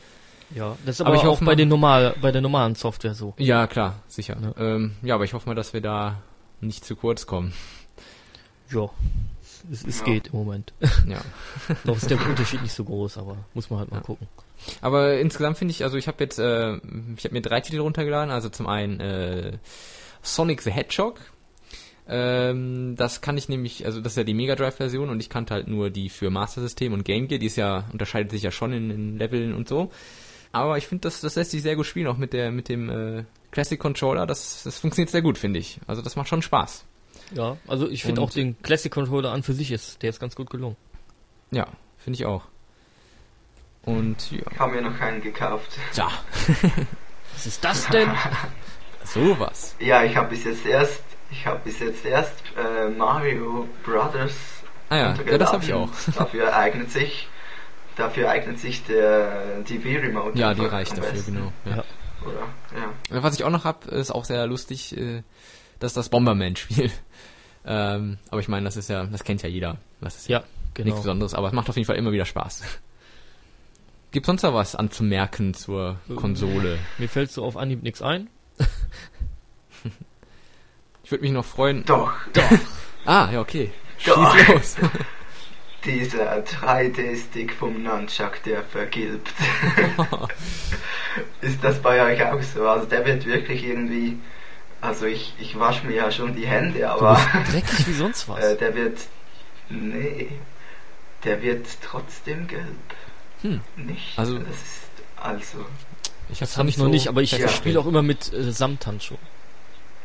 Ja, 0.53 0.77
das 0.85 0.95
ist 0.95 1.01
aber, 1.01 1.11
aber 1.11 1.17
ich 1.17 1.27
auch 1.27 1.39
bei, 1.39 1.55
den 1.55 1.69
normal, 1.69 2.13
bei 2.21 2.33
der 2.33 2.41
normalen 2.41 2.75
Software 2.75 3.15
so. 3.15 3.33
Ja, 3.37 3.67
klar, 3.67 4.03
sicher. 4.07 4.35
Ja. 4.41 4.75
Ähm, 4.75 4.95
ja, 5.01 5.15
aber 5.15 5.23
ich 5.23 5.33
hoffe 5.33 5.47
mal, 5.47 5.55
dass 5.55 5.71
wir 5.73 5.79
da 5.79 6.21
nicht 6.59 6.83
zu 6.83 6.97
kurz 6.97 7.25
kommen. 7.25 7.53
Ja, 8.69 8.89
es, 9.71 9.85
es 9.85 9.99
ja. 9.99 10.05
geht 10.05 10.27
im 10.27 10.39
Moment. 10.39 10.73
Ja. 11.07 11.21
Doch 11.85 11.97
ist 11.97 12.09
der 12.09 12.19
Unterschied 12.25 12.61
nicht 12.61 12.73
so 12.73 12.83
groß, 12.83 13.17
aber 13.17 13.37
muss 13.53 13.69
man 13.69 13.79
halt 13.79 13.91
mal 13.91 13.97
ja. 13.97 14.03
gucken. 14.03 14.27
Aber 14.81 15.17
insgesamt 15.19 15.57
finde 15.57 15.71
ich, 15.71 15.83
also 15.83 15.97
ich 15.97 16.07
habe 16.07 16.23
jetzt, 16.23 16.39
äh, 16.39 16.75
ich 17.17 17.23
habe 17.23 17.33
mir 17.33 17.41
drei 17.41 17.61
Titel 17.61 17.79
runtergeladen. 17.79 18.31
Also 18.31 18.49
zum 18.49 18.67
einen 18.67 18.99
äh, 18.99 19.57
Sonic 20.21 20.61
the 20.61 20.71
Hedgehog. 20.71 21.19
Ähm, 22.07 22.95
das 22.95 23.21
kann 23.21 23.37
ich 23.37 23.49
nämlich, 23.49 23.85
also 23.85 23.99
das 23.99 24.13
ist 24.13 24.17
ja 24.17 24.23
die 24.23 24.35
Mega 24.35 24.55
Drive 24.55 24.75
Version 24.75 25.09
und 25.09 25.19
ich 25.19 25.29
kannte 25.29 25.53
halt 25.53 25.67
nur 25.67 25.89
die 25.89 26.09
für 26.09 26.29
Master 26.29 26.61
System 26.61 26.93
und 26.93 27.03
Game 27.03 27.27
Gear. 27.27 27.39
Die 27.39 27.47
ist 27.47 27.55
ja 27.55 27.85
unterscheidet 27.91 28.31
sich 28.31 28.43
ja 28.43 28.51
schon 28.51 28.73
in, 28.73 28.91
in 28.91 29.17
Leveln 29.17 29.53
und 29.53 29.67
so. 29.67 29.91
Aber 30.51 30.77
ich 30.77 30.87
finde, 30.87 31.01
das, 31.01 31.21
das 31.21 31.35
lässt 31.35 31.51
sich 31.51 31.63
sehr 31.63 31.75
gut 31.75 31.85
spielen, 31.85 32.07
auch 32.07 32.17
mit 32.17 32.31
der 32.31 32.51
mit 32.51 32.69
dem 32.69 32.89
äh, 32.89 33.23
Classic 33.51 33.79
Controller. 33.79 34.25
Das, 34.25 34.63
das 34.63 34.79
funktioniert 34.79 35.09
sehr 35.09 35.21
gut, 35.21 35.37
finde 35.37 35.59
ich. 35.59 35.79
Also 35.87 36.01
das 36.01 36.15
macht 36.15 36.29
schon 36.29 36.41
Spaß. 36.41 36.85
Ja, 37.33 37.57
also 37.67 37.89
ich 37.89 38.03
finde 38.03 38.21
auch 38.21 38.29
den 38.29 38.61
Classic 38.61 38.91
Controller 38.91 39.31
an 39.31 39.43
für 39.43 39.53
sich 39.53 39.71
ist, 39.71 40.01
der 40.01 40.09
ist 40.09 40.19
ganz 40.19 40.35
gut 40.35 40.49
gelungen. 40.49 40.75
Ja, 41.51 41.67
finde 41.97 42.17
ich 42.17 42.25
auch. 42.25 42.47
Und 43.83 44.31
ja. 44.31 44.39
Ich 44.51 44.59
habe 44.59 44.75
mir 44.75 44.81
noch 44.81 44.97
keinen 44.97 45.21
gekauft. 45.21 45.77
Tja, 45.93 46.09
Was 47.33 47.45
ist 47.45 47.63
das 47.63 47.87
denn? 47.89 48.09
sowas. 49.03 49.75
Ja, 49.79 50.03
ich 50.03 50.15
habe 50.15 50.29
bis 50.29 50.43
jetzt 50.45 50.65
erst, 50.65 51.03
ich 51.29 51.45
habe 51.45 51.59
bis 51.63 51.79
jetzt 51.79 52.05
erst 52.05 52.33
äh, 52.57 52.89
Mario 52.89 53.67
Brothers. 53.83 54.33
Ah 54.89 54.97
ja, 54.97 55.15
ja 55.29 55.37
das 55.37 55.53
habe 55.53 55.63
ich 55.63 55.73
auch. 55.73 55.89
Dafür 56.17 56.55
eignet 56.55 56.91
sich, 56.91 57.27
dafür 57.95 58.29
eignet 58.29 58.59
sich 58.59 58.83
der 58.85 59.63
TV 59.65 59.99
Remote. 60.01 60.37
Ja, 60.37 60.53
die 60.53 60.65
reicht 60.65 60.97
dafür, 60.97 61.11
besten. 61.11 61.35
genau. 61.35 61.53
Ja. 61.65 61.77
Ja. 61.77 61.83
Oder? 62.25 62.47
Ja. 63.11 63.23
Was 63.23 63.35
ich 63.35 63.43
auch 63.43 63.49
noch 63.49 63.65
hab, 63.65 63.85
ist 63.87 64.11
auch 64.11 64.25
sehr 64.25 64.47
lustig, 64.47 64.97
äh, 64.97 65.23
das 65.79 65.91
ist 65.91 65.97
das 65.97 66.09
Bomberman-Spiel. 66.09 66.91
Ähm, 67.67 68.19
aber 68.29 68.39
ich 68.41 68.47
meine, 68.47 68.65
das 68.65 68.77
ist 68.77 68.89
ja, 68.91 69.05
das 69.05 69.23
kennt 69.23 69.41
ja 69.41 69.49
jeder. 69.49 69.77
Das 69.99 70.15
ist 70.17 70.27
Ja, 70.29 70.41
nichts 70.41 70.73
genau. 70.75 70.95
Besonderes, 70.97 71.33
aber 71.33 71.47
es 71.47 71.53
macht 71.53 71.67
auf 71.67 71.75
jeden 71.75 71.87
Fall 71.87 71.95
immer 71.95 72.11
wieder 72.11 72.25
Spaß. 72.25 72.61
Gibt 74.11 74.27
sonst 74.27 74.43
noch 74.43 74.53
was 74.53 74.75
anzumerken 74.75 75.55
zur 75.55 75.97
Ähm. 76.07 76.15
Konsole? 76.15 76.77
Mir 76.99 77.09
fällt 77.09 77.31
so 77.31 77.43
auf 77.43 77.57
Anhieb 77.57 77.81
nichts 77.81 78.03
ein. 78.03 78.29
Ich 81.03 81.11
würde 81.11 81.23
mich 81.23 81.31
noch 81.33 81.45
freuen. 81.45 81.83
Doch, 81.85 82.13
Ah, 83.05 83.29
ja, 83.31 83.39
okay. 83.41 83.71
Doch. 84.05 84.35
Schieß 84.35 84.47
los. 84.47 84.75
dieser 85.85 86.37
3D-Stick 86.43 87.53
vom 87.53 87.83
Nunchuck, 87.83 88.41
der 88.43 88.63
vergilbt. 88.63 89.31
Ist 91.41 91.63
das 91.63 91.79
bei 91.81 92.01
euch 92.13 92.23
auch 92.25 92.41
so? 92.41 92.67
Also 92.67 92.85
der 92.87 93.05
wird 93.05 93.25
wirklich 93.25 93.63
irgendwie, 93.63 94.17
also 94.85 95.05
ich, 95.05 95.33
ich 95.39 95.57
wasche 95.59 95.85
mir 95.85 95.95
ja 95.95 96.11
schon 96.11 96.35
die 96.35 96.45
Hände, 96.47 96.79
Du 96.79 96.89
aber 96.89 97.15
bist 97.15 97.53
dreckig 97.53 97.87
wie 97.87 97.93
sonst 97.93 98.27
was. 98.29 98.43
äh, 98.43 98.57
der 98.57 98.75
wird, 98.75 98.99
nee, 99.69 100.29
der 101.23 101.41
wird 101.41 101.65
trotzdem 101.81 102.47
gelb. 102.47 102.65
Hm. 103.41 103.61
Nicht? 103.75 104.17
Also- 104.17 104.39
das 104.39 104.55
ist, 104.55 104.81
also, 105.17 105.65
Ich 106.29 106.39
das 106.39 106.57
habe 106.57 106.69
ich 106.69 106.77
noch 106.77 106.87
nicht, 106.87 107.07
aber 107.07 107.21
ich 107.21 107.31
Ja. 107.31 107.47
spiele 107.47 107.79
auch 107.79 107.85
immer 107.87 108.01
mit 108.03 108.31
äh, 108.33 108.51
Samthandschuhen. 108.51 109.19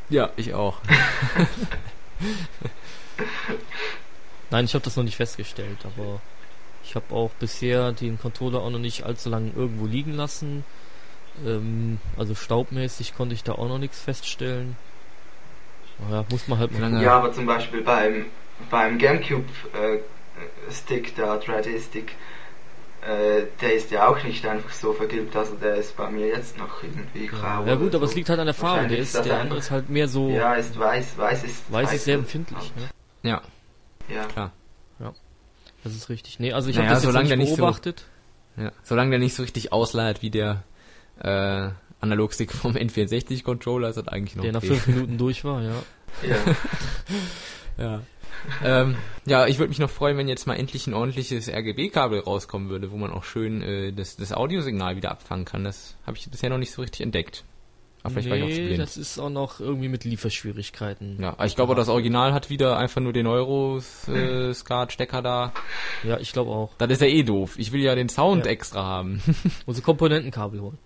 Ja, 0.09 0.31
ich 0.37 0.55
auch. 0.55 0.79
Nein, 4.51 4.65
ich 4.65 4.75
habe 4.75 4.85
das 4.85 4.97
noch 4.97 5.05
nicht 5.05 5.17
festgestellt, 5.17 5.79
aber 5.85 6.21
ich 6.83 6.95
habe 6.97 7.15
auch 7.15 7.31
bisher 7.39 7.93
den 7.93 8.19
Controller 8.19 8.61
auch 8.61 8.71
noch 8.71 8.79
nicht 8.81 9.05
allzu 9.05 9.29
lange 9.29 9.51
irgendwo 9.55 9.87
liegen 9.87 10.15
lassen. 10.15 10.65
Ähm, 11.45 11.99
also 12.19 12.35
staubmäßig 12.35 13.15
konnte 13.15 13.35
ich 13.35 13.43
da 13.45 13.53
auch 13.53 13.69
noch 13.69 13.79
nichts 13.79 14.01
feststellen. 14.01 14.77
Naja, 16.09 16.25
muss 16.31 16.49
man 16.49 16.59
halt 16.59 16.79
mal 16.79 17.03
ja, 17.03 17.13
aber 17.19 17.33
zum 17.33 17.47
Beispiel 17.47 17.83
beim, 17.83 18.27
beim 18.71 18.99
Gamecube 18.99 19.45
äh, 19.75 19.99
Stick, 20.73 21.15
da 21.17 21.37
3D-Stick, 21.37 22.13
äh, 23.03 23.43
der 23.61 23.75
ist 23.75 23.91
ja 23.91 24.09
auch 24.09 24.23
nicht 24.23 24.47
einfach 24.47 24.73
so 24.73 24.93
vergilbt, 24.93 25.35
also 25.37 25.55
der 25.55 25.75
ist 25.77 25.97
bei 25.97 26.11
mir 26.11 26.29
jetzt 26.29 26.57
noch 26.59 26.83
irgendwie 26.83 27.27
grau. 27.27 27.65
Ja 27.67 27.75
gut, 27.75 27.95
aber 27.95 28.07
so. 28.07 28.11
es 28.11 28.17
liegt 28.17 28.29
halt 28.31 28.41
an 28.41 28.47
der 28.47 28.55
Farbe. 28.55 28.89
Der, 28.89 28.99
ist, 28.99 29.15
der 29.15 29.41
andere 29.41 29.59
ist 29.59 29.71
halt 29.71 29.91
mehr 29.91 30.09
so. 30.09 30.31
Ja, 30.31 30.55
ist 30.55 30.79
weiß, 30.79 31.19
weiß 31.19 31.45
ist 31.45 31.71
weiß 31.73 31.93
ist 31.93 32.05
sehr 32.05 32.15
empfindlich. 32.15 32.73
Ne? 32.77 33.31
Ja, 33.31 33.43
Ja. 34.09 34.25
klar. 34.25 34.53
Das 35.83 35.95
ist 35.95 36.11
richtig. 36.11 36.39
Nee, 36.41 36.53
also 36.53 36.69
ich 36.69 36.77
Naja, 36.77 36.91
habe 36.91 36.95
das 36.97 37.15
jetzt 37.15 37.23
nicht 37.31 37.37
nicht 37.39 37.51
so- 37.51 37.57
beobachtet. 37.57 38.05
Ja. 38.59 38.71
Solange 38.83 39.11
der 39.11 39.19
nicht 39.19 39.35
so 39.35 39.43
richtig 39.43 39.73
ausleiert 39.73 40.21
wie 40.21 40.29
der 40.31 40.63
äh, 41.21 41.71
Analogstick 42.01 42.53
vom 42.53 42.73
N64-Controller, 42.73 43.89
ist 43.91 43.97
das 43.97 44.09
eigentlich 44.09 44.37
noch 44.37 44.43
der 44.43 44.53
nach 44.53 44.63
okay. 44.63 44.75
fünf 44.75 44.87
Minuten 44.87 45.19
durch 45.19 45.45
war, 45.45 45.63
ja. 45.63 45.75
Ja. 46.27 46.37
Ja. 47.79 48.03
ähm, 48.63 48.97
ja, 49.25 49.47
ich 49.47 49.59
würde 49.59 49.71
mich 49.71 49.79
noch 49.79 49.89
freuen, 49.89 50.19
wenn 50.19 50.29
jetzt 50.29 50.47
mal 50.47 50.55
endlich 50.55 50.87
ein 50.87 50.93
ordentliches 50.93 51.49
RGB-Kabel 51.49 52.21
rauskommen 52.21 52.69
würde, 52.69 52.91
wo 52.91 52.97
man 52.99 53.11
auch 53.11 53.25
schön 53.25 53.63
äh, 53.63 53.93
das, 53.93 54.17
das 54.17 54.33
Audiosignal 54.35 54.97
wieder 54.97 55.11
abfangen 55.11 55.47
kann. 55.47 55.65
Das 55.65 55.97
habe 56.07 56.19
ich 56.19 56.31
bisher 56.31 56.51
noch 56.51 56.59
nicht 56.59 56.73
so 56.73 56.83
richtig 56.83 57.01
entdeckt. 57.01 57.45
Aber 58.03 58.15
vielleicht 58.15 58.31
war 58.31 58.37
ich 58.37 58.43
auch 58.45 58.49
zu 58.49 58.55
nee, 58.61 58.67
blind. 58.69 58.81
das 58.81 58.97
ist 58.97 59.19
auch 59.19 59.31
noch 59.31 59.61
irgendwie 59.61 59.89
mit 59.89 60.05
Lieferschwierigkeiten. 60.05 61.19
Ja, 61.21 61.37
ich 61.45 61.55
glaube, 61.55 61.75
das 61.75 61.89
Original 61.89 62.33
hat 62.33 62.49
wieder 62.51 62.79
einfach 62.79 63.01
nur 63.01 63.13
den 63.13 63.27
Euro-Skat-Stecker 63.27 65.23
da. 65.23 65.53
Ja, 66.03 66.19
ich 66.19 66.33
glaube 66.33 66.51
auch. 66.51 66.71
Das 66.79 66.91
ist 66.91 67.03
ja 67.03 67.09
eh 67.09 67.23
doof. 67.23 67.55
Ich 67.59 67.73
will 67.73 67.81
ja 67.81 67.95
den 67.95 68.09
Sound 68.09 68.47
Ja. 68.47 68.53
extra 68.53 68.83
haben. 68.83 69.23
Ein 69.67 69.83
Komponentenkabel 69.83 70.61
holen. 70.61 70.79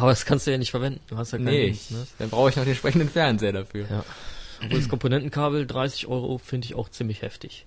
Aber 0.00 0.10
das 0.10 0.24
kannst 0.24 0.46
du 0.46 0.50
ja 0.50 0.58
nicht 0.58 0.70
verwenden. 0.70 1.00
Du 1.08 1.16
hast 1.16 1.32
ja 1.32 1.38
keinen 1.38 1.46
nee, 1.48 1.66
Link, 1.66 1.90
ne? 1.90 2.06
dann 2.18 2.30
brauche 2.30 2.48
ich 2.50 2.56
noch 2.56 2.64
den 2.64 2.70
entsprechenden 2.70 3.08
Fernseher 3.08 3.52
dafür. 3.52 3.86
Ja. 3.90 4.04
Und 4.62 4.72
das 4.72 4.88
Komponentenkabel 4.88 5.66
30 5.66 6.06
Euro 6.06 6.38
finde 6.38 6.66
ich 6.66 6.74
auch 6.74 6.88
ziemlich 6.88 7.22
heftig. 7.22 7.66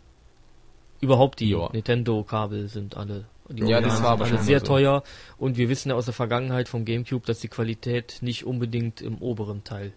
Überhaupt 1.02 1.40
die. 1.40 1.56
Nintendo-Kabel 1.56 2.70
sind 2.70 2.96
alle, 2.98 3.26
die 3.50 3.64
Ja, 3.64 3.82
das 3.82 4.02
war 4.02 4.12
aber 4.12 4.26
schon 4.26 4.42
sehr 4.42 4.60
so. 4.62 4.68
teuer. 4.68 5.04
Und 5.38 5.58
wir 5.58 5.70
wissen 5.70 5.90
ja 5.90 5.96
aus 5.96 6.06
der 6.06 6.14
Vergangenheit 6.14 6.70
vom 6.70 6.86
GameCube, 6.86 7.26
dass 7.26 7.40
die 7.40 7.50
Qualität 7.50 8.18
nicht 8.22 8.46
unbedingt 8.46 9.02
im 9.02 9.18
oberen 9.18 9.64
Teil 9.64 9.94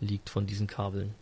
liegt 0.00 0.28
von 0.28 0.46
diesen 0.46 0.66
Kabeln. 0.66 1.14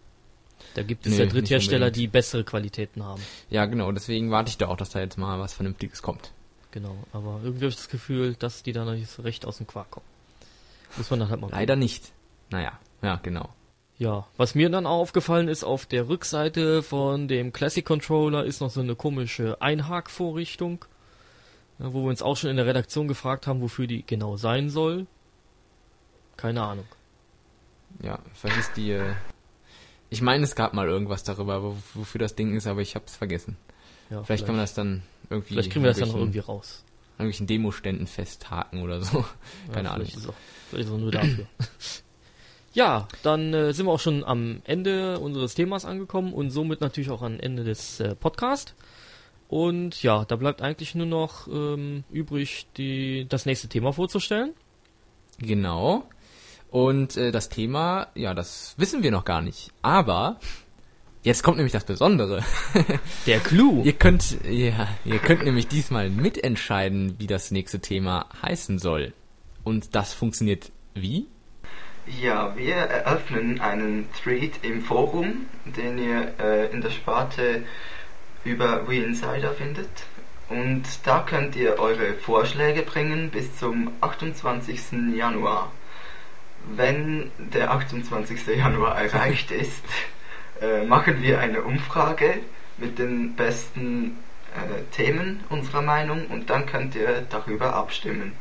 Da 0.74 0.82
gibt 0.82 1.06
es 1.06 1.12
Nee, 1.12 1.20
ja 1.20 1.26
Dritthersteller, 1.26 1.90
die 1.90 2.08
bessere 2.08 2.42
Qualitäten 2.44 3.04
haben. 3.04 3.22
Ja, 3.48 3.64
genau. 3.66 3.92
Deswegen 3.92 4.30
warte 4.30 4.50
ich 4.50 4.58
da 4.58 4.66
auch, 4.68 4.76
dass 4.76 4.90
da 4.90 5.00
jetzt 5.00 5.16
mal 5.18 5.38
was 5.38 5.54
Vernünftiges 5.54 6.02
kommt. 6.02 6.32
Genau. 6.72 6.96
Aber 7.12 7.40
irgendwie 7.42 7.64
habe 7.64 7.68
ich 7.70 7.76
das 7.76 7.88
Gefühl, 7.88 8.34
dass 8.34 8.62
die 8.62 8.72
da 8.72 8.84
noch 8.84 8.92
nicht 8.92 9.08
so 9.08 9.22
recht 9.22 9.46
aus 9.46 9.58
dem 9.58 9.66
Quark 9.66 9.90
kommen. 9.92 10.06
Muss 10.96 11.10
man 11.10 11.20
dann 11.20 11.30
halt 11.30 11.40
mal 11.40 11.50
Leider 11.50 11.76
nicht. 11.76 12.12
Naja, 12.50 12.78
ja, 13.02 13.16
genau. 13.22 13.50
Ja, 13.98 14.26
was 14.36 14.54
mir 14.54 14.70
dann 14.70 14.86
auch 14.86 15.00
aufgefallen 15.00 15.48
ist, 15.48 15.64
auf 15.64 15.84
der 15.84 16.08
Rückseite 16.08 16.84
von 16.84 17.26
dem 17.26 17.52
Classic 17.52 17.84
Controller 17.84 18.44
ist 18.44 18.60
noch 18.60 18.70
so 18.70 18.80
eine 18.80 18.94
komische 18.94 19.60
Einhakvorrichtung, 19.60 20.84
ja, 21.80 21.92
wo 21.92 22.04
wir 22.04 22.10
uns 22.10 22.22
auch 22.22 22.36
schon 22.36 22.50
in 22.50 22.56
der 22.56 22.66
Redaktion 22.66 23.08
gefragt 23.08 23.48
haben, 23.48 23.60
wofür 23.60 23.88
die 23.88 24.06
genau 24.06 24.36
sein 24.36 24.70
soll. 24.70 25.06
Keine 26.36 26.62
Ahnung. 26.62 26.86
Ja, 28.00 28.20
vergiss 28.34 28.70
die. 28.72 28.92
Äh, 28.92 29.14
ich 30.10 30.22
meine, 30.22 30.44
es 30.44 30.54
gab 30.54 30.74
mal 30.74 30.86
irgendwas 30.86 31.24
darüber, 31.24 31.62
wo, 31.62 31.76
wofür 31.94 32.20
das 32.20 32.36
Ding 32.36 32.54
ist, 32.56 32.68
aber 32.68 32.80
ich 32.80 32.94
hab's 32.94 33.16
vergessen. 33.16 33.56
Ja, 34.10 34.22
Vielleicht, 34.22 34.46
kann 34.46 34.54
man 34.54 34.62
das 34.62 34.74
dann 34.74 35.02
irgendwie. 35.28 35.54
vielleicht 35.54 35.72
kriegen 35.72 35.84
wir 35.84 35.90
das 35.90 35.98
dann 35.98 36.08
noch 36.08 36.16
irgendwie 36.16 36.38
raus. 36.38 36.84
Irgendwelchen 37.18 37.46
Demoständen 37.46 38.06
festhaken 38.06 38.82
oder 38.82 39.02
so. 39.02 39.24
Keine 39.72 39.88
ja, 39.88 39.94
Ahnung. 39.94 40.06
Ist, 40.06 40.28
auch, 40.28 40.34
vielleicht 40.70 40.88
ist 40.88 40.94
auch 40.94 40.98
nur 40.98 41.10
dafür. 41.10 41.46
ja, 42.72 43.08
dann 43.22 43.52
äh, 43.52 43.72
sind 43.72 43.86
wir 43.86 43.92
auch 43.92 44.00
schon 44.00 44.22
am 44.24 44.62
Ende 44.64 45.18
unseres 45.18 45.54
Themas 45.54 45.84
angekommen 45.84 46.32
und 46.32 46.50
somit 46.50 46.80
natürlich 46.80 47.10
auch 47.10 47.22
am 47.22 47.40
Ende 47.40 47.64
des 47.64 48.00
äh, 48.00 48.14
Podcasts. 48.14 48.74
Und 49.48 50.02
ja, 50.02 50.24
da 50.26 50.36
bleibt 50.36 50.62
eigentlich 50.62 50.94
nur 50.94 51.06
noch 51.06 51.48
ähm, 51.48 52.04
übrig, 52.10 52.66
die, 52.76 53.26
das 53.28 53.46
nächste 53.46 53.68
Thema 53.68 53.92
vorzustellen. 53.92 54.52
Genau. 55.38 56.04
Und 56.70 57.16
äh, 57.16 57.32
das 57.32 57.48
Thema, 57.48 58.08
ja, 58.14 58.34
das 58.34 58.74
wissen 58.76 59.02
wir 59.02 59.10
noch 59.10 59.24
gar 59.24 59.40
nicht. 59.40 59.70
Aber 59.82 60.38
jetzt 61.28 61.42
kommt 61.42 61.58
nämlich 61.58 61.72
das 61.72 61.84
Besondere. 61.84 62.42
Der 63.26 63.38
Clou. 63.38 63.82
ihr 63.84 63.92
könnt, 63.92 64.38
ja, 64.48 64.88
ihr 65.04 65.18
könnt 65.18 65.44
nämlich 65.44 65.68
diesmal 65.68 66.08
mitentscheiden, 66.08 67.16
wie 67.18 67.26
das 67.26 67.50
nächste 67.50 67.80
Thema 67.80 68.26
heißen 68.42 68.78
soll. 68.78 69.12
Und 69.62 69.94
das 69.94 70.14
funktioniert 70.14 70.72
wie? 70.94 71.26
Ja, 72.20 72.56
wir 72.56 72.76
eröffnen 72.76 73.60
einen 73.60 74.08
Thread 74.22 74.52
im 74.62 74.80
Forum, 74.80 75.46
den 75.66 75.98
ihr 75.98 76.32
äh, 76.40 76.72
in 76.72 76.80
der 76.80 76.90
Sparte 76.90 77.62
über 78.44 78.88
Wii 78.88 79.04
Insider 79.04 79.52
findet. 79.52 79.90
Und 80.48 80.84
da 81.04 81.20
könnt 81.20 81.54
ihr 81.56 81.78
eure 81.78 82.14
Vorschläge 82.14 82.80
bringen 82.82 83.28
bis 83.30 83.54
zum 83.58 83.92
28. 84.00 85.14
Januar. 85.14 85.70
Wenn 86.74 87.30
der 87.36 87.72
28. 87.72 88.46
Januar 88.56 88.96
erreicht 88.98 89.50
ist, 89.64 89.84
äh, 90.60 90.84
machen 90.84 91.22
wir 91.22 91.40
eine 91.40 91.62
Umfrage 91.62 92.40
mit 92.78 92.98
den 92.98 93.34
besten 93.36 94.16
äh, 94.54 94.82
Themen 94.94 95.40
unserer 95.50 95.82
Meinung 95.82 96.26
und 96.26 96.50
dann 96.50 96.66
könnt 96.66 96.94
ihr 96.94 97.22
darüber 97.30 97.74
abstimmen. 97.74 98.32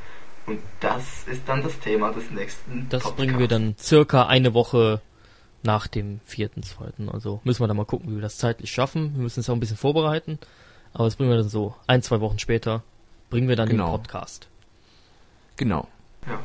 Und 0.45 0.59
das 0.79 1.23
ist 1.27 1.41
dann 1.47 1.61
das 1.63 1.77
Thema 1.79 2.11
des 2.13 2.31
nächsten 2.31 2.87
Das 2.89 3.03
Podcasts. 3.03 3.17
bringen 3.17 3.39
wir 3.39 3.47
dann 3.47 3.75
circa 3.77 4.27
eine 4.27 4.53
Woche 4.53 5.01
nach 5.63 5.87
dem 5.87 6.21
vierten, 6.23 6.63
zweiten. 6.63 7.09
Also 7.09 7.41
müssen 7.43 7.61
wir 7.61 7.67
dann 7.67 7.75
mal 7.75 7.85
gucken, 7.85 8.09
wie 8.11 8.15
wir 8.15 8.21
das 8.21 8.37
zeitlich 8.37 8.71
schaffen. 8.71 9.13
Wir 9.15 9.23
müssen 9.23 9.39
uns 9.41 9.49
auch 9.49 9.53
ein 9.53 9.59
bisschen 9.59 9.75
vorbereiten. 9.75 10.39
Aber 10.93 11.03
das 11.05 11.17
bringen 11.17 11.29
wir 11.31 11.37
dann 11.37 11.49
so 11.49 11.75
ein, 11.87 12.01
zwei 12.01 12.21
Wochen 12.21 12.39
später. 12.39 12.83
Bringen 13.29 13.49
wir 13.49 13.57
dann 13.57 13.67
Genau. 13.67 13.87
den 13.87 14.03
Podcast. 14.03 14.47
Genau. 15.57 15.87
Ja. 16.25 16.39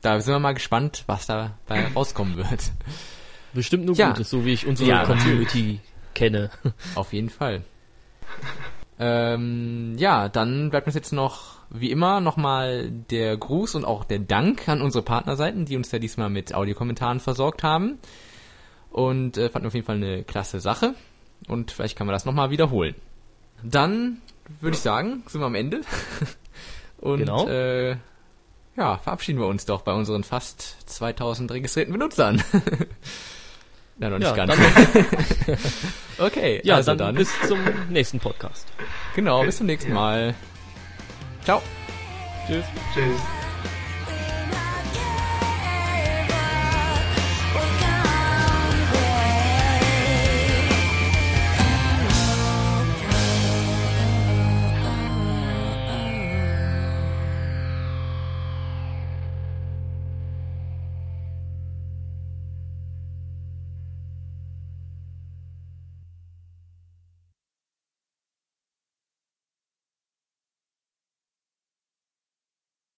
Da 0.00 0.20
sind 0.20 0.34
wir 0.34 0.38
mal 0.40 0.54
gespannt, 0.54 1.04
was 1.06 1.26
dabei 1.26 1.50
rauskommen 1.94 2.36
wird. 2.36 2.72
Bestimmt 3.54 3.84
nur 3.86 3.94
Ja. 3.96 4.08
Gutes, 4.10 4.30
so 4.30 4.44
wie 4.44 4.52
ich 4.52 4.66
unsere 4.66 4.88
Ja, 4.88 5.04
Community 5.04 5.80
kenne. 6.14 6.50
Auf 6.94 7.12
jeden 7.12 7.30
Fall. 7.30 7.62
ähm, 8.98 9.94
ja, 9.98 10.28
dann 10.28 10.70
bleibt 10.70 10.86
uns 10.86 10.94
jetzt 10.94 11.12
noch, 11.12 11.54
wie 11.70 11.90
immer, 11.90 12.20
nochmal 12.20 12.90
der 12.90 13.36
Gruß 13.36 13.74
und 13.74 13.84
auch 13.84 14.04
der 14.04 14.20
Dank 14.20 14.68
an 14.68 14.82
unsere 14.82 15.02
Partnerseiten, 15.04 15.64
die 15.64 15.76
uns 15.76 15.90
ja 15.90 15.98
diesmal 15.98 16.30
mit 16.30 16.54
Audiokommentaren 16.54 17.20
versorgt 17.20 17.62
haben. 17.62 17.98
Und 18.90 19.36
äh, 19.36 19.48
fanden 19.48 19.64
wir 19.64 19.68
auf 19.68 19.74
jeden 19.74 19.86
Fall 19.86 19.96
eine 19.96 20.22
klasse 20.22 20.60
Sache. 20.60 20.94
Und 21.48 21.72
vielleicht 21.72 21.96
kann 21.96 22.06
man 22.06 22.14
das 22.14 22.24
nochmal 22.24 22.50
wiederholen. 22.50 22.94
Dann 23.62 24.18
würde 24.60 24.76
ich 24.76 24.82
sagen, 24.82 25.24
sind 25.26 25.40
wir 25.40 25.46
am 25.46 25.54
Ende. 25.56 25.80
Und 27.00 27.18
Genau. 27.20 27.48
äh, 27.48 27.96
ja, 28.76 28.98
verabschieden 28.98 29.38
wir 29.40 29.46
uns 29.46 29.66
doch 29.66 29.82
bei 29.82 29.92
unseren 29.92 30.22
fast 30.24 30.88
2000 30.88 31.50
registrierten 31.50 31.92
Benutzern. 31.92 32.42
ja, 33.98 34.10
noch 34.10 34.18
nicht 34.18 34.36
Ja, 34.36 34.46
ganz. 34.46 34.52
dann, 35.46 35.56
okay, 36.26 36.60
ja, 36.64 36.76
also 36.76 36.90
dann, 36.92 36.98
dann, 36.98 37.14
bis 37.16 37.30
zum 37.46 37.58
nächsten 37.90 38.18
Podcast. 38.20 38.66
genau, 39.14 39.42
bis 39.44 39.58
zum 39.58 39.66
nächsten 39.66 39.90
Ja. 39.90 39.94
Mal. 39.94 40.34
Ciao. 41.44 41.62
Tschüss. 42.46 42.64
Tschüss. 42.94 43.43